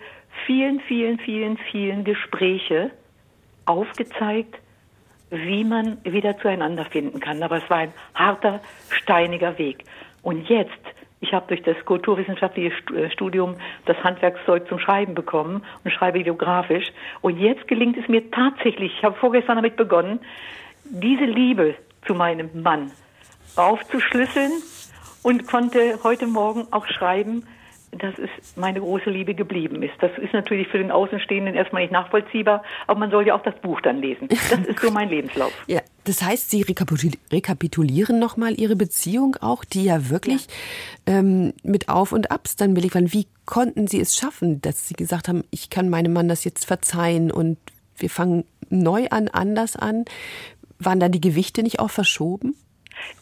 [0.47, 2.91] vielen, vielen, vielen, vielen Gespräche
[3.65, 4.59] aufgezeigt,
[5.31, 7.41] wie man wieder zueinander finden kann.
[7.45, 8.61] Aber es war ein harter,
[8.91, 9.85] steiniger Weg.
[10.23, 10.73] Und jetzt,
[11.21, 13.55] ich habe durch das kulturwissenschaftliche äh, Studium
[13.87, 16.91] das Handwerkszeug zum Schreiben bekommen und schreibe geografisch.
[17.21, 20.19] Und jetzt gelingt es mir tatsächlich, ich habe vorgestern damit begonnen,
[20.83, 21.77] diese Liebe
[22.09, 22.91] zu meinem Mann
[23.55, 24.51] aufzuschlüsseln
[25.29, 27.45] und konnte heute Morgen auch schreiben,
[27.93, 29.93] dass es meine große Liebe geblieben ist.
[30.01, 33.55] Das ist natürlich für den Außenstehenden erstmal nicht nachvollziehbar, aber man soll ja auch das
[33.61, 34.29] Buch dann lesen.
[34.29, 35.53] Das ist so mein Lebenslauf.
[35.67, 40.47] Ja, das heißt, Sie rekapitulieren nochmal Ihre Beziehung auch, die ja wirklich
[41.07, 41.19] ja.
[41.19, 43.13] Ähm, mit Auf und Abs dann belegt waren.
[43.13, 46.65] Wie konnten Sie es schaffen, dass Sie gesagt haben, ich kann meinem Mann das jetzt
[46.65, 47.59] verzeihen und
[47.99, 50.07] wir fangen neu an, anders an?
[50.79, 52.55] Waren dann die Gewichte nicht auch verschoben?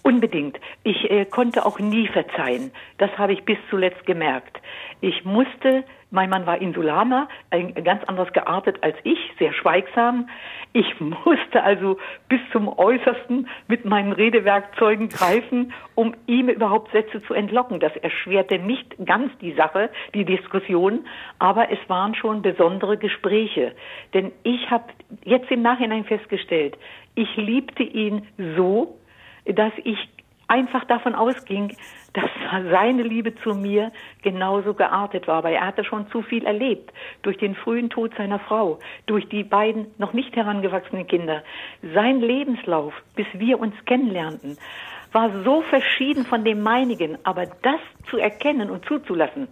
[0.03, 0.59] Unbedingt.
[0.85, 2.70] Ich äh, konnte auch nie verzeihen.
[2.99, 4.61] Das habe ich bis zuletzt gemerkt.
[5.01, 10.29] Ich musste, mein Mann war Insulaner, ein, ganz anders geartet als ich, sehr schweigsam.
[10.72, 11.99] Ich musste also
[12.29, 17.81] bis zum Äußersten mit meinen Redewerkzeugen greifen, um ihm überhaupt Sätze zu entlocken.
[17.81, 21.07] Das erschwerte nicht ganz die Sache, die Diskussion,
[21.39, 23.74] aber es waren schon besondere Gespräche.
[24.14, 24.85] Denn ich habe
[25.24, 26.79] jetzt im Nachhinein festgestellt,
[27.14, 28.99] ich liebte ihn so,
[29.47, 29.99] dass ich
[30.49, 31.76] einfach davon ausging,
[32.12, 32.30] dass
[32.70, 33.92] seine Liebe zu mir
[34.22, 36.92] genauso geartet war, weil er hatte schon zu viel erlebt
[37.22, 41.42] durch den frühen Tod seiner Frau, durch die beiden noch nicht herangewachsenen Kinder.
[41.94, 44.57] Sein Lebenslauf, bis wir uns kennenlernten,
[45.12, 47.80] war so verschieden von dem meinigen, aber das
[48.11, 49.49] zu erkennen und zuzulassen,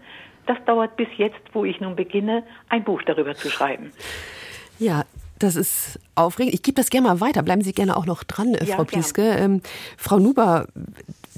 [0.46, 3.92] das dauert bis jetzt, wo ich nun beginne, ein Buch darüber zu schreiben.
[4.78, 5.04] Ja,
[5.38, 6.54] das ist aufregend.
[6.54, 7.42] Ich gebe das gerne mal weiter.
[7.42, 9.22] Bleiben Sie gerne auch noch dran, äh, ja, Frau Plieske.
[9.22, 9.60] Ähm,
[9.96, 10.68] Frau Nuber,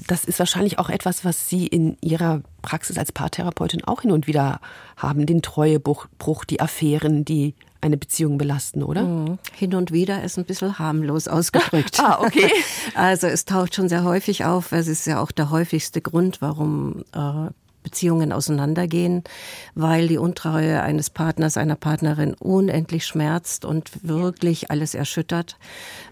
[0.07, 4.27] das ist wahrscheinlich auch etwas, was Sie in Ihrer Praxis als Paartherapeutin auch hin und
[4.27, 4.59] wieder
[4.95, 5.25] haben.
[5.25, 9.03] Den Treuebruch, die Affären, die eine Beziehung belasten, oder?
[9.03, 9.39] Mhm.
[9.53, 11.99] Hin und wieder ist ein bisschen harmlos ausgedrückt.
[11.99, 12.51] ah, okay.
[12.95, 14.71] Also es taucht schon sehr häufig auf.
[14.71, 17.49] Es ist ja auch der häufigste Grund, warum äh,
[17.87, 19.23] Beziehungen auseinandergehen,
[19.73, 25.55] weil die Untreue eines Partners, einer Partnerin unendlich schmerzt und wirklich alles erschüttert.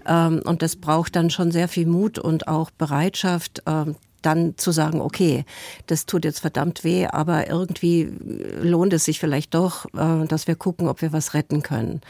[0.07, 3.95] Ähm, und das braucht dann schon sehr viel Mut und auch Bereitschaft, ähm,
[4.25, 5.45] dann zu sagen, okay,
[5.87, 8.11] das tut jetzt verdammt weh, aber irgendwie
[8.61, 12.01] lohnt es sich vielleicht doch, äh, dass wir gucken, ob wir was retten können.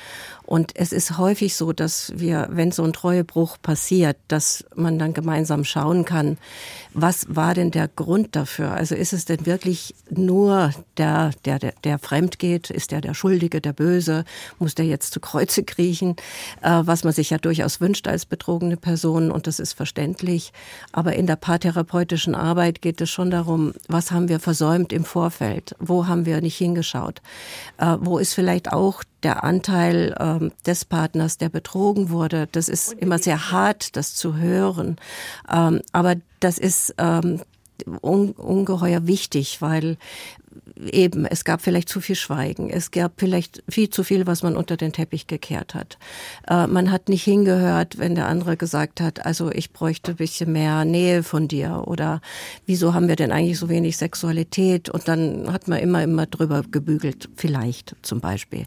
[0.45, 5.13] Und es ist häufig so, dass wir, wenn so ein Treuebruch passiert, dass man dann
[5.13, 6.37] gemeinsam schauen kann,
[6.93, 8.71] was war denn der Grund dafür?
[8.71, 12.69] Also ist es denn wirklich nur der, der, der, der fremd geht?
[12.69, 14.23] Ist der der Schuldige, der Böse?
[14.59, 16.15] Muss der jetzt zu Kreuze kriechen?
[16.61, 20.53] Äh, was man sich ja durchaus wünscht als betrogene Person und das ist verständlich.
[20.91, 21.37] Aber in der
[22.05, 25.75] paartherapeutischen Arbeit geht es schon darum, was haben wir versäumt im Vorfeld?
[25.79, 27.21] Wo haben wir nicht hingeschaut?
[27.77, 32.47] Äh, wo ist vielleicht auch der Anteil ähm, des Partners, der betrogen wurde.
[32.51, 34.97] Das ist immer sehr hart, das zu hören.
[35.51, 37.41] Ähm, aber das ist ähm,
[38.01, 39.97] un ungeheuer wichtig, weil
[40.77, 44.55] eben, es gab vielleicht zu viel Schweigen, es gab vielleicht viel zu viel, was man
[44.55, 45.97] unter den Teppich gekehrt hat.
[46.47, 50.51] Äh, man hat nicht hingehört, wenn der andere gesagt hat, also ich bräuchte ein bisschen
[50.51, 52.21] mehr Nähe von dir oder
[52.65, 56.63] wieso haben wir denn eigentlich so wenig Sexualität und dann hat man immer, immer drüber
[56.69, 58.65] gebügelt, vielleicht zum Beispiel.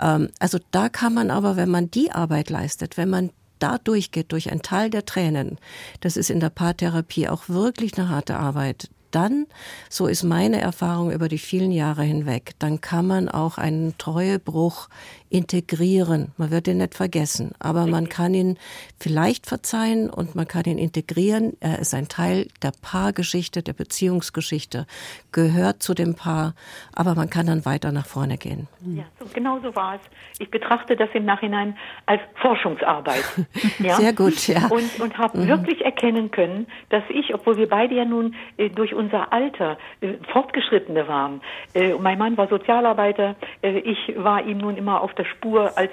[0.00, 4.32] Ähm, also da kann man aber, wenn man die Arbeit leistet, wenn man da durchgeht,
[4.32, 5.58] durch ein Teil der Tränen,
[6.00, 9.46] das ist in der Paartherapie auch wirklich eine harte Arbeit dann,
[9.88, 14.88] so ist meine Erfahrung über die vielen Jahre hinweg, dann kann man auch einen Treuebruch
[15.30, 16.32] integrieren.
[16.36, 18.58] Man wird ihn nicht vergessen, aber man kann ihn
[18.98, 21.56] vielleicht verzeihen und man kann ihn integrieren.
[21.60, 24.86] Er ist ein Teil der Paargeschichte, der Beziehungsgeschichte,
[25.32, 26.54] gehört zu dem Paar,
[26.94, 28.68] aber man kann dann weiter nach vorne gehen.
[28.80, 30.00] Ja, so, genau so war es.
[30.38, 31.76] Ich betrachte das im Nachhinein
[32.06, 33.24] als Forschungsarbeit.
[33.78, 33.96] Ja?
[33.96, 34.66] Sehr gut, ja.
[34.68, 35.48] Und, und habe mhm.
[35.48, 40.14] wirklich erkennen können, dass ich, obwohl wir beide ja nun äh, durch unser Alter äh,
[40.32, 41.40] Fortgeschrittene waren,
[41.74, 45.90] äh, mein Mann war Sozialarbeiter, äh, ich war ihm nun immer auf der Spur als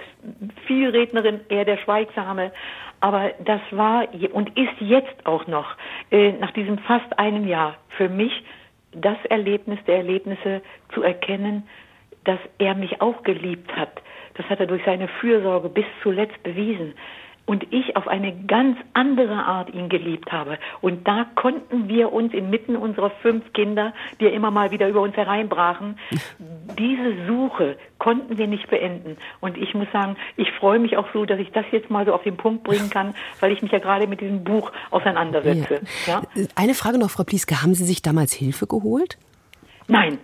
[0.68, 2.52] Vielrednerin, eher der Schweigsame.
[3.02, 5.76] Aber das war und ist jetzt auch noch,
[6.12, 8.44] äh, nach diesem fast einem Jahr, für mich
[8.94, 10.62] das Erlebnis der Erlebnisse
[10.94, 11.68] zu erkennen,
[12.24, 14.02] dass er mich auch geliebt hat.
[14.36, 16.94] Das hat er durch seine Fürsorge bis zuletzt bewiesen
[17.46, 20.58] und ich auf eine ganz andere Art ihn geliebt habe.
[20.82, 25.02] Und da konnten wir uns inmitten unserer fünf Kinder, die ja immer mal wieder über
[25.02, 25.98] uns hereinbrachen,
[26.80, 29.18] diese Suche konnten wir nicht beenden.
[29.40, 32.14] Und ich muss sagen, ich freue mich auch so, dass ich das jetzt mal so
[32.14, 35.82] auf den Punkt bringen kann, weil ich mich ja gerade mit diesem Buch auseinandersetze.
[36.08, 36.22] Ja.
[36.36, 36.46] Ja?
[36.56, 39.18] Eine Frage noch, Frau Plieske, haben Sie sich damals Hilfe geholt?
[39.88, 40.18] Nein,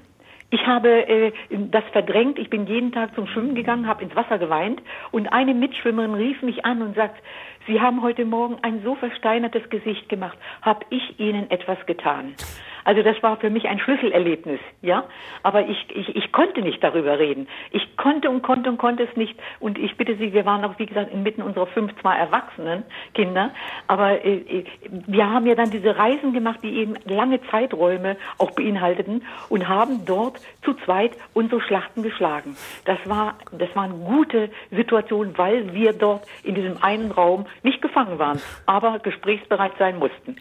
[0.52, 2.38] ich habe äh, das verdrängt.
[2.38, 4.82] Ich bin jeden Tag zum Schwimmen gegangen, habe ins Wasser geweint
[5.12, 7.22] und eine Mitschwimmerin rief mich an und sagt,
[7.68, 10.38] Sie haben heute Morgen ein so versteinertes Gesicht gemacht.
[10.62, 12.36] Hab ich Ihnen etwas getan?
[12.84, 15.04] Also das war für mich ein Schlüsselerlebnis, ja.
[15.44, 17.48] Aber ich, ich, ich konnte nicht darüber reden.
[17.72, 19.36] Ich konnte und konnte und konnte es nicht.
[19.60, 23.52] Und ich bitte Sie, wir waren auch, wie gesagt, inmitten unserer fünf, zwei erwachsenen Kinder.
[23.88, 24.66] Aber äh, äh,
[25.08, 30.06] wir haben ja dann diese Reisen gemacht, die eben lange Zeiträume auch beinhalteten und haben
[30.06, 32.56] dort zu zweit unsere Schlachten geschlagen.
[32.86, 38.20] Das war, das waren gute Situationen, weil wir dort in diesem einen Raum nicht gefangen
[38.20, 40.36] waren, aber gesprächsbereit sein mussten.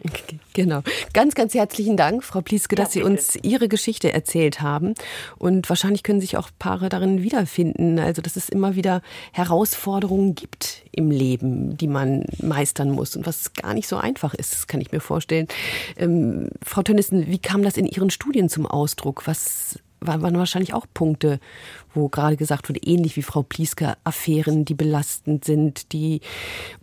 [0.53, 0.81] Genau.
[1.13, 4.93] Ganz, ganz herzlichen Dank, Frau Plieske, dass ja, Sie uns Ihre Geschichte erzählt haben.
[5.37, 7.99] Und wahrscheinlich können sich auch Paare darin wiederfinden.
[7.99, 9.01] Also, dass es immer wieder
[9.33, 14.53] Herausforderungen gibt im Leben, die man meistern muss und was gar nicht so einfach ist,
[14.53, 15.47] das kann ich mir vorstellen.
[15.97, 19.27] Ähm, Frau Tönnissen, wie kam das in Ihren Studien zum Ausdruck?
[19.27, 21.39] Was waren wahrscheinlich auch Punkte,
[21.93, 26.21] wo gerade gesagt wurde, ähnlich wie Frau Plieske, Affären, die belastend sind, die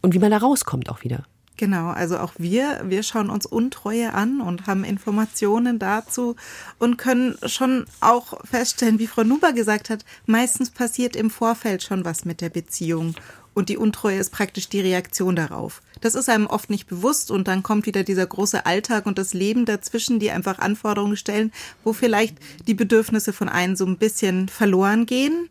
[0.03, 1.25] und wie man da rauskommt auch wieder.
[1.59, 6.37] Genau, also auch wir, wir schauen uns Untreue an und haben Informationen dazu
[6.79, 12.05] und können schon auch feststellen, wie Frau Nuber gesagt hat, meistens passiert im Vorfeld schon
[12.05, 13.17] was mit der Beziehung
[13.55, 15.83] und die Untreue ist praktisch die Reaktion darauf.
[16.01, 19.35] Das ist einem oft nicht bewusst und dann kommt wieder dieser große Alltag und das
[19.35, 21.51] Leben dazwischen, die einfach Anforderungen stellen,
[21.83, 22.37] wo vielleicht
[22.69, 25.51] die Bedürfnisse von einem so ein bisschen verloren gehen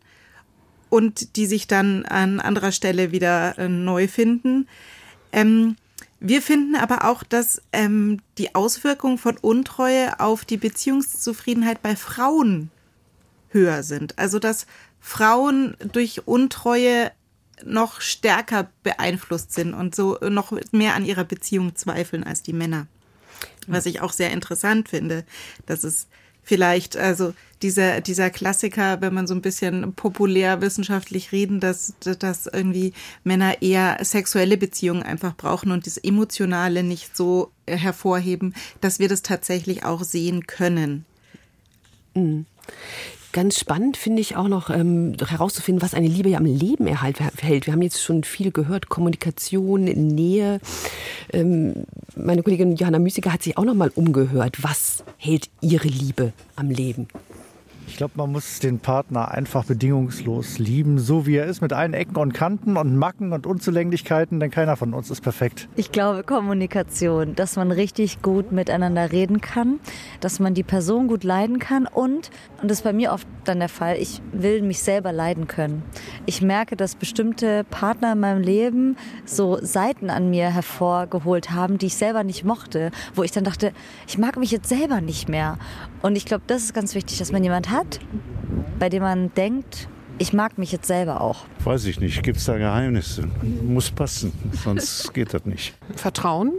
[0.88, 4.66] und die sich dann an anderer Stelle wieder äh, neu finden.
[5.32, 5.76] Ähm,
[6.20, 12.70] wir finden aber auch, dass ähm, die Auswirkungen von Untreue auf die Beziehungszufriedenheit bei Frauen
[13.50, 14.18] höher sind.
[14.18, 14.66] Also dass
[15.00, 17.12] Frauen durch Untreue
[17.64, 22.86] noch stärker beeinflusst sind und so noch mehr an ihrer Beziehung zweifeln als die Männer.
[23.66, 25.24] Was ich auch sehr interessant finde,
[25.66, 26.08] dass es
[26.42, 32.46] vielleicht, also dieser, dieser Klassiker, wenn man so ein bisschen populär wissenschaftlich reden, dass, dass
[32.46, 32.92] irgendwie
[33.24, 39.22] Männer eher sexuelle Beziehungen einfach brauchen und das Emotionale nicht so hervorheben, dass wir das
[39.22, 41.04] tatsächlich auch sehen können.
[42.14, 42.46] Mhm.
[43.32, 47.66] Ganz spannend finde ich auch noch ähm, herauszufinden, was eine Liebe ja am Leben erhält.
[47.66, 50.60] Wir haben jetzt schon viel gehört, Kommunikation, Nähe.
[51.32, 51.84] Ähm,
[52.16, 54.62] meine Kollegin Johanna Müßiger hat sich auch noch mal umgehört.
[54.62, 57.06] Was hält ihre Liebe am Leben?
[57.88, 61.94] Ich glaube, man muss den Partner einfach bedingungslos lieben, so wie er ist, mit allen
[61.94, 65.70] Ecken und Kanten und Macken und Unzulänglichkeiten, denn keiner von uns ist perfekt.
[65.74, 69.80] Ich glaube, Kommunikation, dass man richtig gut miteinander reden kann,
[70.20, 72.30] dass man die Person gut leiden kann und,
[72.60, 75.82] und das ist bei mir oft dann der Fall, ich will mich selber leiden können.
[76.26, 81.86] Ich merke, dass bestimmte Partner in meinem Leben so Seiten an mir hervorgeholt haben, die
[81.86, 83.72] ich selber nicht mochte, wo ich dann dachte,
[84.06, 85.56] ich mag mich jetzt selber nicht mehr.
[86.02, 88.00] Und ich glaube, das ist ganz wichtig, dass man jemand hat,
[88.78, 89.88] bei dem man denkt,
[90.18, 91.44] ich mag mich jetzt selber auch.
[91.64, 92.22] Weiß ich nicht.
[92.22, 93.28] Gibt es da Geheimnisse?
[93.62, 94.32] Muss passen,
[94.64, 95.74] sonst geht das nicht.
[95.94, 96.52] Vertrauen,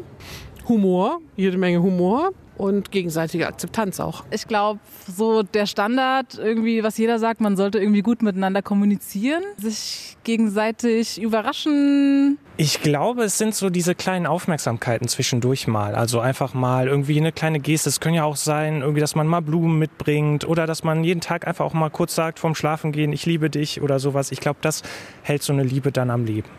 [0.68, 4.26] Humor, jede Menge Humor und gegenseitige Akzeptanz auch.
[4.32, 9.44] Ich glaube, so der Standard, irgendwie, was jeder sagt, man sollte irgendwie gut miteinander kommunizieren,
[9.58, 12.38] sich gegenseitig überraschen.
[12.58, 15.96] Ich glaube, es sind so diese kleinen Aufmerksamkeiten zwischendurch mal.
[15.96, 17.88] Also einfach mal irgendwie eine kleine Geste.
[17.88, 21.22] Es können ja auch sein, irgendwie, dass man mal Blumen mitbringt oder dass man jeden
[21.22, 24.34] Tag einfach auch mal kurz sagt vorm Schlafengehen, ich liebe dich oder sowas.
[24.34, 24.84] Ich glaube, das
[25.24, 26.50] hält so eine Liebe dann am Leben.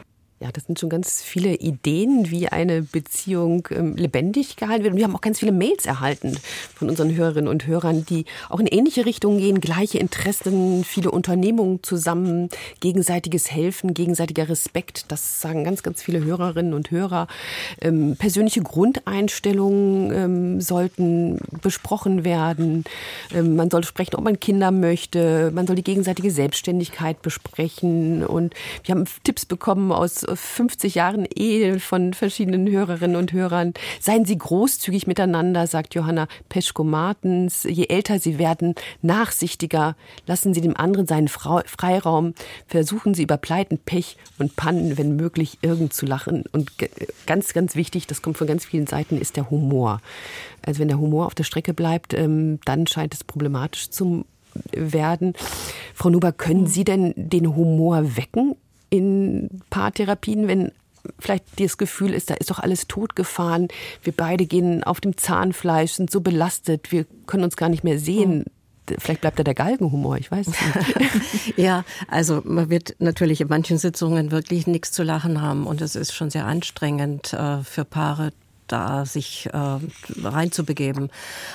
[0.43, 4.95] Ja, das sind schon ganz viele Ideen, wie eine Beziehung ähm, lebendig gehalten wird.
[4.95, 6.39] Und wir haben auch ganz viele Mails erhalten
[6.75, 9.61] von unseren Hörerinnen und Hörern, die auch in ähnliche Richtungen gehen.
[9.61, 12.49] Gleiche Interessen, viele Unternehmungen zusammen,
[12.81, 15.13] gegenseitiges Helfen, gegenseitiger Respekt.
[15.13, 17.27] Das sagen ganz, ganz viele Hörerinnen und Hörer.
[17.83, 22.85] Ähm, persönliche Grundeinstellungen ähm, sollten besprochen werden.
[23.35, 25.51] Ähm, man soll sprechen, ob man Kinder möchte.
[25.55, 28.25] Man soll die gegenseitige Selbstständigkeit besprechen.
[28.25, 33.75] Und wir haben Tipps bekommen aus 50 Jahren Ehe von verschiedenen Hörerinnen und Hörern.
[34.01, 37.65] Seien Sie großzügig miteinander, sagt Johanna Peschko-Martens.
[37.65, 39.97] Je älter Sie werden, nachsichtiger.
[40.27, 42.35] Lassen Sie dem anderen seinen Freiraum.
[42.67, 46.45] Versuchen Sie über Pleiten, Pech und Pannen, wenn möglich, irgend zu lachen.
[46.53, 46.73] Und
[47.27, 50.01] ganz, ganz wichtig, das kommt von ganz vielen Seiten, ist der Humor.
[50.63, 54.25] Also wenn der Humor auf der Strecke bleibt, ähm, dann scheint es problematisch zu
[54.73, 55.35] werden.
[55.95, 58.57] Frau Nuber, können Sie denn den Humor wecken
[58.91, 60.73] in Paartherapien, wenn
[61.19, 63.69] vielleicht das Gefühl ist, da ist doch alles totgefahren,
[64.03, 67.99] wir beide gehen auf dem Zahnfleisch, sind so belastet, wir können uns gar nicht mehr
[67.99, 68.45] sehen.
[68.99, 71.57] Vielleicht bleibt da der Galgenhumor, ich weiß es nicht.
[71.57, 75.95] ja, also man wird natürlich in manchen Sitzungen wirklich nichts zu lachen haben und es
[75.95, 78.33] ist schon sehr anstrengend äh, für Paare,
[78.67, 79.79] da sich äh,
[80.23, 81.11] reinzubegeben.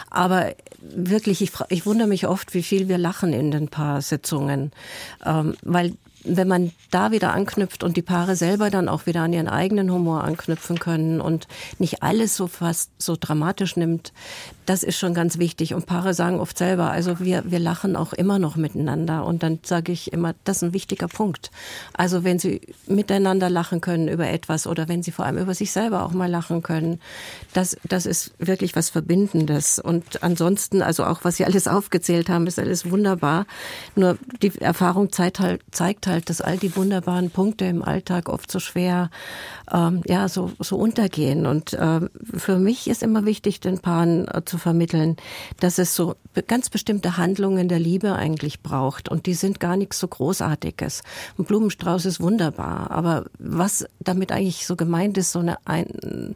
[0.09, 4.71] Aber wirklich, ich, ich wundere mich oft, wie viel wir lachen in den Paarsitzungen,
[5.25, 5.93] ähm, weil
[6.25, 9.91] wenn man da wieder anknüpft und die Paare selber dann auch wieder an ihren eigenen
[9.91, 11.47] Humor anknüpfen können und
[11.79, 14.13] nicht alles so fast so dramatisch nimmt,
[14.65, 15.73] das ist schon ganz wichtig.
[15.73, 19.25] Und Paare sagen oft selber, also wir, wir lachen auch immer noch miteinander.
[19.25, 21.51] Und dann sage ich immer, das ist ein wichtiger Punkt.
[21.93, 25.71] Also wenn sie miteinander lachen können über etwas oder wenn sie vor allem über sich
[25.71, 26.99] selber auch mal lachen können,
[27.53, 29.79] das, das ist wirklich was Verbindendes.
[29.79, 33.45] Und ansonsten, also auch was Sie alles aufgezählt haben, ist alles wunderbar.
[33.95, 38.51] Nur die Erfahrung zeigt halt, zeigt halt dass all die wunderbaren Punkte im Alltag oft
[38.51, 39.09] so schwer,
[39.71, 41.45] ähm, ja, so, so untergehen.
[41.45, 42.01] Und äh,
[42.35, 45.17] für mich ist immer wichtig, den Paaren äh, zu vermitteln,
[45.59, 46.15] dass es so
[46.47, 49.09] ganz bestimmte Handlungen der Liebe eigentlich braucht.
[49.09, 51.03] Und die sind gar nichts so Großartiges.
[51.37, 52.91] Ein Blumenstrauß ist wunderbar.
[52.91, 56.35] Aber was damit eigentlich so gemeint ist, so eine Ein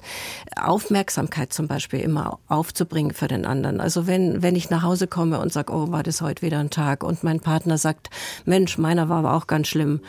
[0.56, 3.80] Aufmerksamkeit zum Beispiel immer aufzubringen für den anderen.
[3.80, 6.70] Also wenn, wenn ich nach Hause komme und sage, oh, war das heute wieder ein
[6.70, 7.04] Tag?
[7.04, 8.10] Und mein Partner sagt,
[8.46, 10.02] Mensch, meiner war aber auch ganz schlimm,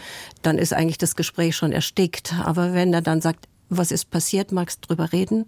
[0.42, 2.34] dann ist eigentlich das Gespräch schon erstickt.
[2.44, 5.46] Aber wenn er dann sagt, was ist passiert, magst drüber reden.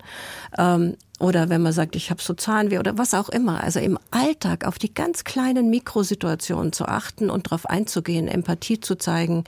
[0.57, 3.63] Ähm, oder wenn man sagt, ich habe so Zahnweh oder was auch immer.
[3.63, 8.97] Also im Alltag auf die ganz kleinen Mikrosituationen zu achten und darauf einzugehen, Empathie zu
[8.97, 9.45] zeigen,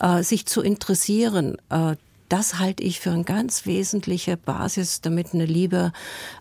[0.00, 1.96] äh, sich zu interessieren, äh,
[2.28, 5.92] das halte ich für eine ganz wesentliche Basis, damit eine Liebe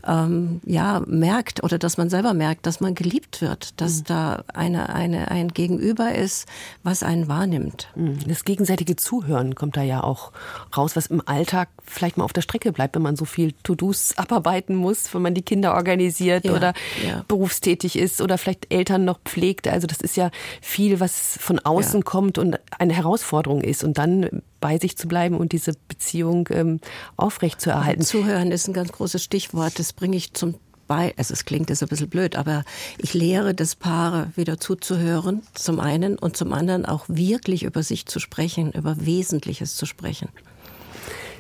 [0.08, 4.04] ähm, ja merkt oder dass man selber merkt, dass man geliebt wird, dass mhm.
[4.06, 6.48] da eine, eine, ein Gegenüber ist,
[6.84, 7.90] was einen wahrnimmt.
[7.96, 8.20] Mhm.
[8.28, 10.32] Das gegenseitige Zuhören kommt da ja auch
[10.76, 14.18] raus, was im Alltag vielleicht mal auf der Strecke bleibt, wenn man so viel To-Dos
[14.18, 16.74] abarbeiten muss, wenn man die Kinder organisiert ja, oder
[17.06, 17.24] ja.
[17.28, 19.68] berufstätig ist oder vielleicht Eltern noch pflegt.
[19.68, 20.32] Also das ist ja
[20.62, 22.04] viel, was von außen ja.
[22.04, 23.84] kommt und eine Herausforderung ist.
[23.84, 26.80] Und dann bei sich zu bleiben und diese Beziehung ähm,
[27.18, 28.02] aufrechtzuerhalten.
[28.02, 29.78] Zuhören ist ein ganz großes Stichwort.
[29.78, 30.56] Das bringe ich zum
[30.88, 32.64] bei, also es klingt jetzt ein bisschen blöd, aber
[32.98, 38.06] ich lehre das Paare wieder zuzuhören, zum einen und zum anderen auch wirklich über sich
[38.06, 40.30] zu sprechen, über Wesentliches zu sprechen.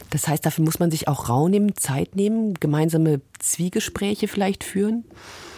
[0.10, 5.06] Das heißt, dafür muss man sich auch Raum nehmen, Zeit nehmen, gemeinsame Zwiegespräche vielleicht führen?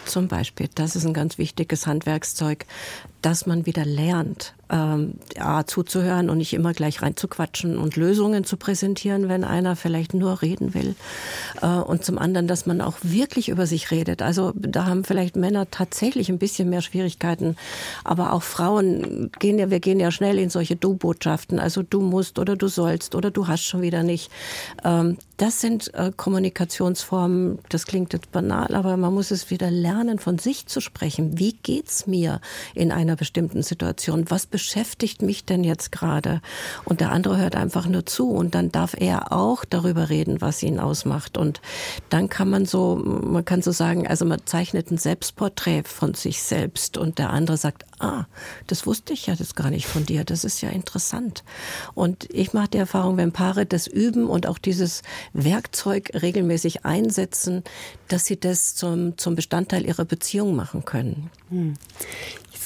[0.04, 2.64] Zum Beispiel, das ist ein ganz wichtiges Handwerkszeug,
[3.22, 8.56] dass man wieder lernt, ähm, ja, zuzuhören und nicht immer gleich reinzuquatschen und Lösungen zu
[8.56, 10.94] präsentieren, wenn einer vielleicht nur reden will.
[11.62, 14.22] Äh, und zum anderen, dass man auch wirklich über sich redet.
[14.22, 17.56] Also da haben vielleicht Männer tatsächlich ein bisschen mehr Schwierigkeiten,
[18.04, 21.58] aber auch Frauen gehen ja, wir gehen ja schnell in solche Du-Botschaften.
[21.58, 24.30] Also du musst oder du sollst oder du hast schon wieder nicht.
[24.84, 30.18] Ähm, das sind äh, Kommunikationsformen, das klingt jetzt banal, aber man muss es wieder lernen,
[30.18, 31.38] von sich zu sprechen.
[31.38, 32.40] Wie geht's mir
[32.74, 34.24] in einer bestimmten Situation?
[34.30, 36.40] Was beschäftigt mich denn jetzt gerade?
[36.86, 40.62] Und der andere hört einfach nur zu und dann darf er auch darüber reden, was
[40.62, 41.36] ihn ausmacht.
[41.36, 41.60] Und
[42.08, 46.42] dann kann man so, man kann so sagen, also man zeichnet ein Selbstporträt von sich
[46.42, 48.24] selbst und der andere sagt, ah,
[48.66, 51.44] das wusste ich ja das gar nicht von dir, das ist ja interessant.
[51.92, 55.02] Und ich mache die Erfahrung, wenn Paare das üben und auch dieses
[55.34, 57.62] Werkzeug regelmäßig einsetzen,
[58.08, 61.30] dass sie das zum, zum Bestandteil ihrer Beziehung machen können.
[61.50, 61.74] Hm.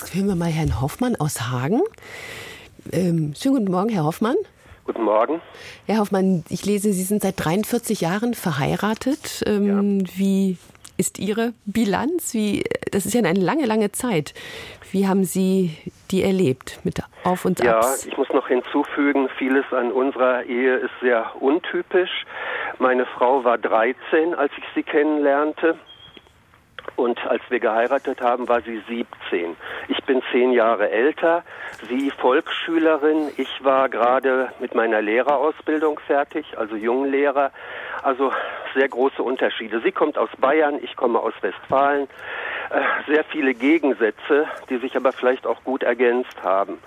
[0.01, 1.83] Jetzt hören wir mal Herrn Hoffmann aus Hagen.
[2.91, 4.37] Ähm, schönen guten Morgen, Herr Hoffmann.
[4.87, 5.43] Guten Morgen.
[5.87, 9.45] Herr Hoffmann, ich lese, Sie sind seit 43 Jahren verheiratet.
[9.47, 10.07] Ähm, ja.
[10.17, 10.57] Wie
[10.97, 12.33] ist Ihre Bilanz?
[12.33, 14.33] Wie, das ist ja eine lange, lange Zeit.
[14.91, 15.77] Wie haben Sie
[16.11, 18.07] die erlebt mit Auf und Ja, Abs.
[18.07, 22.25] ich muss noch hinzufügen, vieles an unserer Ehe ist sehr untypisch.
[22.79, 25.77] Meine Frau war 13, als ich sie kennenlernte.
[27.01, 29.57] Und als wir geheiratet haben, war sie 17.
[29.89, 31.45] Ich bin zehn Jahre älter,
[31.89, 33.31] sie Volksschülerin.
[33.39, 37.53] Ich war gerade mit meiner Lehrerausbildung fertig, also Junglehrer.
[38.03, 38.33] Also
[38.75, 39.81] sehr große Unterschiede.
[39.81, 42.07] Sie kommt aus Bayern, ich komme aus Westfalen.
[42.71, 46.79] Äh, sehr viele Gegensätze, die sich aber vielleicht auch gut ergänzt haben.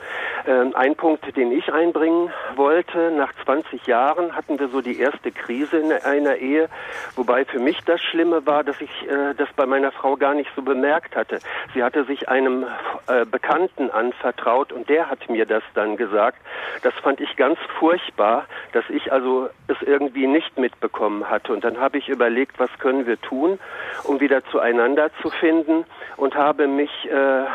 [0.47, 5.33] Ähm, ein Punkt, den ich einbringen wollte, nach 20 Jahren hatten wir so die erste
[5.33, 6.69] Krise in einer Ehe,
[7.17, 10.49] wobei für mich das Schlimme war, dass ich äh, das bei meiner Frau gar nicht
[10.55, 11.39] so bemerkt hatte.
[11.73, 12.65] Sie hatte sich einem
[13.07, 16.37] äh, Bekannten anvertraut und der hat mir das dann gesagt.
[16.83, 21.51] Das fand ich ganz furchtbar, dass ich also es irgendwie nicht mitbekommen hatte.
[21.51, 23.59] Und dann habe ich überlegt, was können wir tun,
[24.05, 25.72] um wieder zueinander zu finden
[26.17, 27.45] und habe mich äh,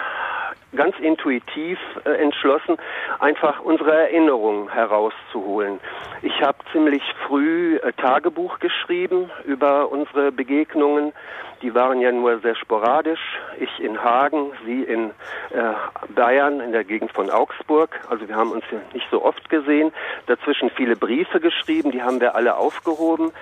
[0.77, 2.77] ganz intuitiv äh, entschlossen,
[3.19, 5.81] einfach unsere Erinnerungen herauszuholen.
[6.23, 11.13] Ich habe ziemlich früh äh, Tagebuch geschrieben über unsere Begegnungen.
[11.63, 13.21] Die waren ja nur sehr sporadisch.
[13.59, 15.11] Ich in Hagen, sie in
[15.51, 15.75] äh,
[16.15, 17.99] Bayern, in der Gegend von Augsburg.
[18.09, 19.93] Also wir haben uns ja nicht so oft gesehen.
[20.27, 23.33] Dazwischen viele Briefe geschrieben, die haben wir alle aufgehoben.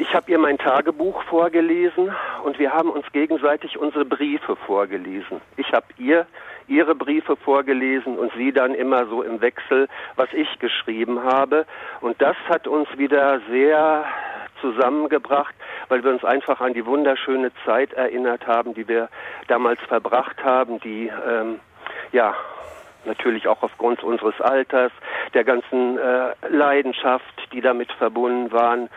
[0.00, 5.40] Ich habe ihr mein Tagebuch vorgelesen und wir haben uns gegenseitig unsere Briefe vorgelesen.
[5.56, 6.24] Ich habe ihr
[6.68, 11.66] ihre Briefe vorgelesen und sie dann immer so im Wechsel, was ich geschrieben habe.
[12.00, 14.04] Und das hat uns wieder sehr
[14.60, 15.54] zusammengebracht,
[15.88, 19.08] weil wir uns einfach an die wunderschöne Zeit erinnert haben, die wir
[19.48, 21.58] damals verbracht haben, die ähm,
[22.12, 22.36] ja
[23.04, 24.92] natürlich auch aufgrund unseres Alters,
[25.34, 28.88] der ganzen äh, Leidenschaft, die damit verbunden waren,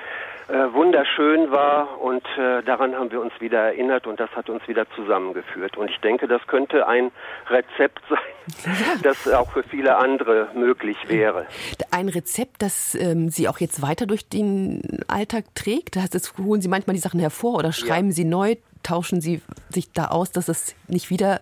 [0.52, 4.68] äh, wunderschön war und äh, daran haben wir uns wieder erinnert und das hat uns
[4.68, 5.78] wieder zusammengeführt.
[5.78, 7.12] Und ich denke, das könnte ein
[7.50, 11.46] Rezept sein, das auch für viele andere möglich wäre.
[11.92, 15.96] Ein Rezept, das ähm, Sie auch jetzt weiter durch den Alltag trägt?
[15.96, 18.14] Das heißt, holen Sie manchmal die Sachen hervor oder schreiben ja.
[18.14, 21.40] Sie neu, tauschen Sie sich da aus, dass es nicht wieder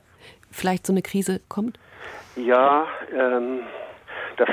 [0.52, 1.80] vielleicht so eine Krise kommt?
[2.36, 3.62] Ja, ähm,
[4.38, 4.50] das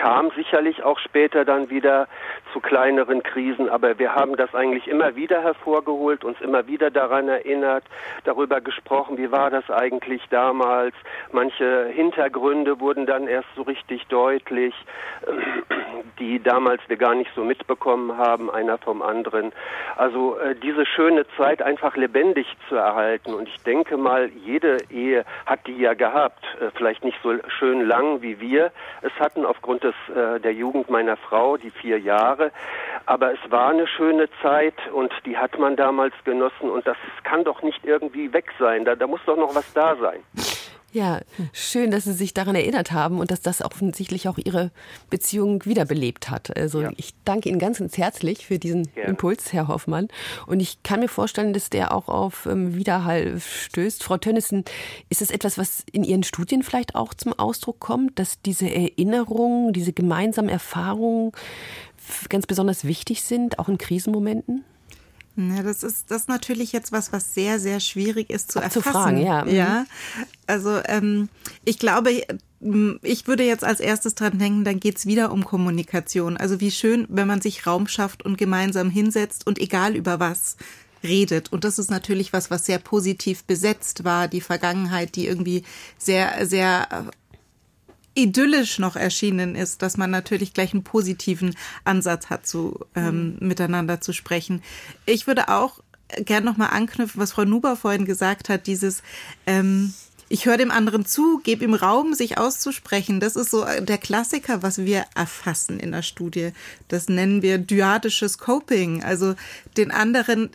[0.00, 2.08] kam sicherlich auch später dann wieder
[2.52, 7.28] zu kleineren Krisen, aber wir haben das eigentlich immer wieder hervorgeholt, uns immer wieder daran
[7.28, 7.84] erinnert,
[8.24, 10.94] darüber gesprochen, wie war das eigentlich damals.
[11.32, 14.74] Manche Hintergründe wurden dann erst so richtig deutlich,
[16.18, 19.52] die damals wir gar nicht so mitbekommen haben, einer vom anderen.
[19.96, 25.24] Also äh, diese schöne Zeit einfach lebendig zu erhalten und ich denke mal, jede Ehe
[25.46, 28.72] hat die ja gehabt, äh, vielleicht nicht so schön lang wie wir
[29.02, 32.39] es hatten aufgrund des, äh, der Jugend meiner Frau, die vier Jahre.
[33.06, 37.44] Aber es war eine schöne Zeit und die hat man damals genossen und das kann
[37.44, 38.84] doch nicht irgendwie weg sein.
[38.84, 40.22] Da, da muss doch noch was da sein.
[40.92, 41.20] Ja,
[41.52, 44.72] schön, dass Sie sich daran erinnert haben und dass das offensichtlich auch Ihre
[45.08, 46.56] Beziehung wiederbelebt hat.
[46.56, 46.90] Also ja.
[46.96, 49.04] ich danke Ihnen ganz, ganz herzlich für diesen ja.
[49.04, 50.08] Impuls, Herr Hoffmann.
[50.46, 54.02] Und ich kann mir vorstellen, dass der auch auf ähm, Widerhall stößt.
[54.02, 54.64] Frau Tönnissen,
[55.10, 59.72] ist es etwas, was in Ihren Studien vielleicht auch zum Ausdruck kommt, dass diese Erinnerungen,
[59.72, 61.30] diese gemeinsamen Erfahrungen
[62.28, 64.64] ganz besonders wichtig sind, auch in Krisenmomenten?
[65.36, 68.82] Ja, das ist das ist natürlich jetzt was, was sehr, sehr schwierig ist zu erfassen.
[68.82, 69.44] Zu fragen, ja.
[69.44, 69.54] Mhm.
[69.54, 69.86] ja.
[70.46, 71.28] Also ähm,
[71.64, 72.10] ich glaube,
[73.02, 76.36] ich würde jetzt als erstes dran denken, dann geht's wieder um Kommunikation.
[76.36, 80.56] Also wie schön, wenn man sich Raum schafft und gemeinsam hinsetzt und egal über was
[81.02, 81.52] redet.
[81.52, 85.62] Und das ist natürlich was, was sehr positiv besetzt war, die Vergangenheit, die irgendwie
[85.96, 87.10] sehr, sehr
[88.22, 91.54] idyllisch noch erschienen ist, dass man natürlich gleich einen positiven
[91.84, 93.48] Ansatz hat, zu ähm, mhm.
[93.48, 94.62] miteinander zu sprechen.
[95.06, 95.80] Ich würde auch
[96.24, 99.02] gern noch mal anknüpfen, was Frau Nuber vorhin gesagt hat, dieses
[99.46, 99.94] ähm,
[100.32, 103.18] ich höre dem anderen zu, gebe ihm Raum, sich auszusprechen.
[103.18, 106.52] Das ist so der Klassiker, was wir erfassen in der Studie.
[106.86, 109.34] Das nennen wir dyadisches Coping, also
[109.76, 110.50] den anderen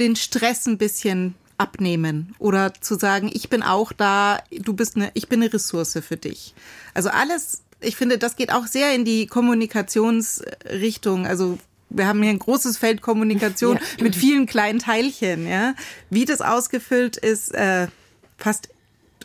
[0.00, 5.10] den Stress ein bisschen abnehmen oder zu sagen, ich bin auch da, du bist eine,
[5.12, 6.54] ich bin eine Ressource für dich.
[6.94, 11.26] Also alles, ich finde, das geht auch sehr in die Kommunikationsrichtung.
[11.26, 11.58] Also
[11.90, 14.02] wir haben hier ein großes Feld Kommunikation ja.
[14.02, 15.74] mit vielen kleinen Teilchen, ja.
[16.08, 17.88] Wie das ausgefüllt ist, äh,
[18.38, 18.70] fast,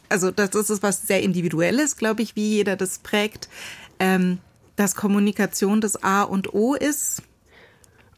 [0.09, 3.47] also das ist was sehr Individuelles, glaube ich, wie jeder das prägt.
[3.99, 4.39] Ähm,
[4.75, 7.21] dass Kommunikation das A und O ist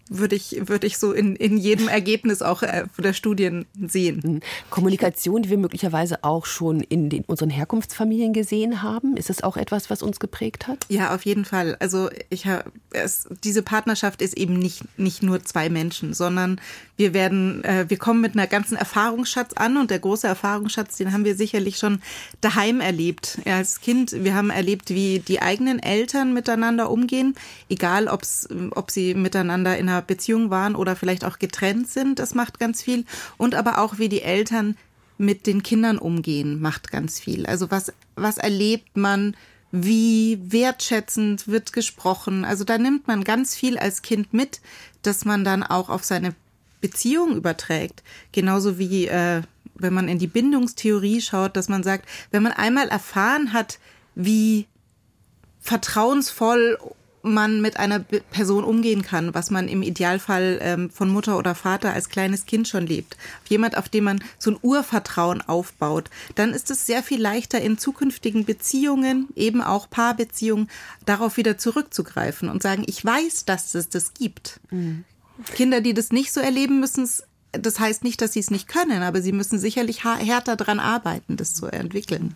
[0.10, 4.22] würde ich, würde ich so in, in jedem Ergebnis auch äh, der Studien sehen.
[4.24, 4.40] Mhm.
[4.70, 9.58] Kommunikation, die wir möglicherweise auch schon in den, unseren Herkunftsfamilien gesehen haben, ist es auch
[9.58, 10.86] etwas, was uns geprägt hat?
[10.90, 11.76] Ja, auf jeden Fall.
[11.80, 12.72] Also ich habe
[13.44, 16.60] diese Partnerschaft ist eben nicht, nicht nur zwei Menschen, sondern
[16.96, 21.14] wir werden, äh, wir kommen mit einer ganzen Erfahrungsschatz an und der große Erfahrungsschatz, den
[21.14, 22.02] haben wir sicherlich schon
[22.42, 23.40] daheim erlebt.
[23.46, 27.36] Ja, als Kind, wir haben erlebt, wie die eigenen Eltern miteinander umgehen,
[27.70, 32.36] egal ob's, ob sie miteinander in einer Beziehung waren oder vielleicht auch getrennt sind, das
[32.36, 33.06] macht ganz viel.
[33.38, 34.78] Und aber auch, wie die Eltern
[35.18, 37.46] mit den Kindern umgehen, macht ganz viel.
[37.46, 39.36] Also was, was erlebt man,
[39.72, 42.46] wie wertschätzend wird gesprochen.
[42.46, 44.62] Also da nimmt man ganz viel als Kind mit,
[45.02, 46.36] dass man dann auch auf seine
[46.80, 48.04] Beziehung überträgt.
[48.32, 49.42] Genauso wie äh,
[49.80, 53.80] wenn man in die Bindungstheorie schaut, dass man sagt, wenn man einmal erfahren hat,
[54.16, 54.68] wie
[55.62, 56.78] vertrauensvoll
[57.22, 61.94] man mit einer Person umgehen kann, was man im Idealfall ähm, von Mutter oder Vater
[61.94, 63.18] als kleines Kind schon lebt.
[63.50, 67.78] Jemand, auf dem man so ein Urvertrauen aufbaut, dann ist es sehr viel leichter in
[67.78, 70.70] zukünftigen Beziehungen, eben auch Paarbeziehungen,
[71.06, 74.60] darauf wieder zurückzugreifen und sagen, ich weiß, dass es das gibt.
[74.72, 75.04] Mhm.
[75.56, 77.08] Kinder, die das nicht so erleben, müssen
[77.52, 81.38] das heißt nicht, dass sie es nicht können, aber sie müssen sicherlich härter daran arbeiten,
[81.38, 82.36] das zu entwickeln.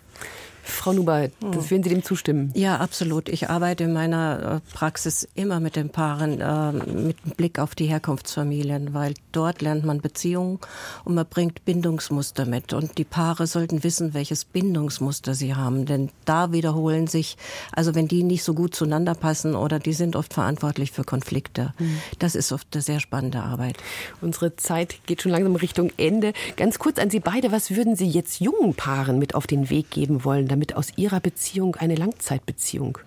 [0.63, 2.51] Frau Nuber, das werden Sie dem zustimmen?
[2.55, 3.29] Ja, absolut.
[3.29, 7.85] Ich arbeite in meiner äh, Praxis immer mit den Paaren äh, mit Blick auf die
[7.85, 10.59] Herkunftsfamilien, weil dort lernt man Beziehungen
[11.03, 12.73] und man bringt Bindungsmuster mit.
[12.73, 17.37] Und die Paare sollten wissen, welches Bindungsmuster sie haben, denn da wiederholen sich,
[17.71, 21.73] also wenn die nicht so gut zueinander passen oder die sind oft verantwortlich für Konflikte.
[21.79, 21.97] Mhm.
[22.19, 23.77] Das ist oft eine sehr spannende Arbeit.
[24.21, 26.33] Unsere Zeit geht schon langsam Richtung Ende.
[26.57, 29.89] Ganz kurz an Sie beide, was würden Sie jetzt jungen Paaren mit auf den Weg
[29.89, 32.97] geben wollen, damit aus ihrer Beziehung eine Langzeitbeziehung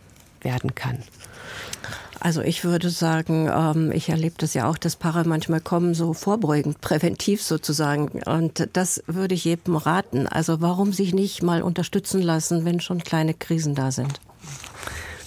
[0.41, 0.99] werden kann?
[2.21, 6.15] Also ich würde sagen, ähm, ich erlebe das ja auch, dass Paare manchmal kommen, so
[6.15, 8.23] vorbeugend, präventiv sozusagen.
[8.23, 10.27] Und das würde ich jedem raten.
[10.27, 14.21] Also warum sich nicht mal unterstützen lassen, wenn schon kleine Krisen da sind?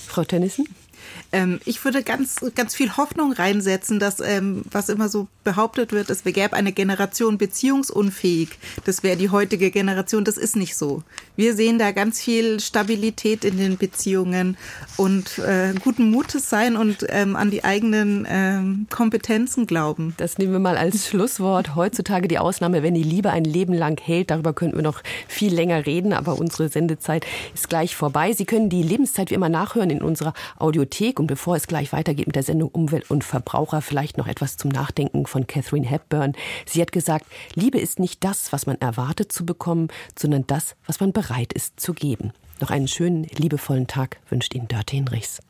[0.08, 0.66] Frau Tennissen?
[1.32, 6.10] Ähm, ich würde ganz, ganz viel Hoffnung reinsetzen, dass, ähm, was immer so behauptet wird,
[6.10, 8.50] es gäbe eine Generation beziehungsunfähig.
[8.86, 10.26] Das wäre die heutige Generation.
[10.26, 11.04] Das ist nicht so.
[11.36, 14.58] Wir sehen da ganz viel Stabilität in den Beziehungen
[14.98, 20.14] und äh, guten Mutes sein und ähm, an die eigenen ähm, Kompetenzen glauben.
[20.18, 21.76] Das nehmen wir mal als Schlusswort.
[21.76, 24.32] Heutzutage die Ausnahme, wenn die Liebe ein Leben lang hält.
[24.32, 28.34] Darüber könnten wir noch viel länger reden, aber unsere Sendezeit ist gleich vorbei.
[28.34, 31.17] Sie können die Lebenszeit wie immer nachhören in unserer Audiothek.
[31.20, 34.72] Und bevor es gleich weitergeht mit der Sendung Umwelt und Verbraucher, vielleicht noch etwas zum
[34.72, 36.34] Nachdenken von Catherine Hepburn.
[36.66, 37.26] Sie hat gesagt,
[37.56, 39.88] Liebe ist nicht das, was man erwartet zu bekommen,
[40.18, 42.34] sondern das, was man bereit ist zu geben.
[42.60, 45.42] Noch einen schönen, liebevollen Tag wünscht Ihnen Dörte Hinrichs.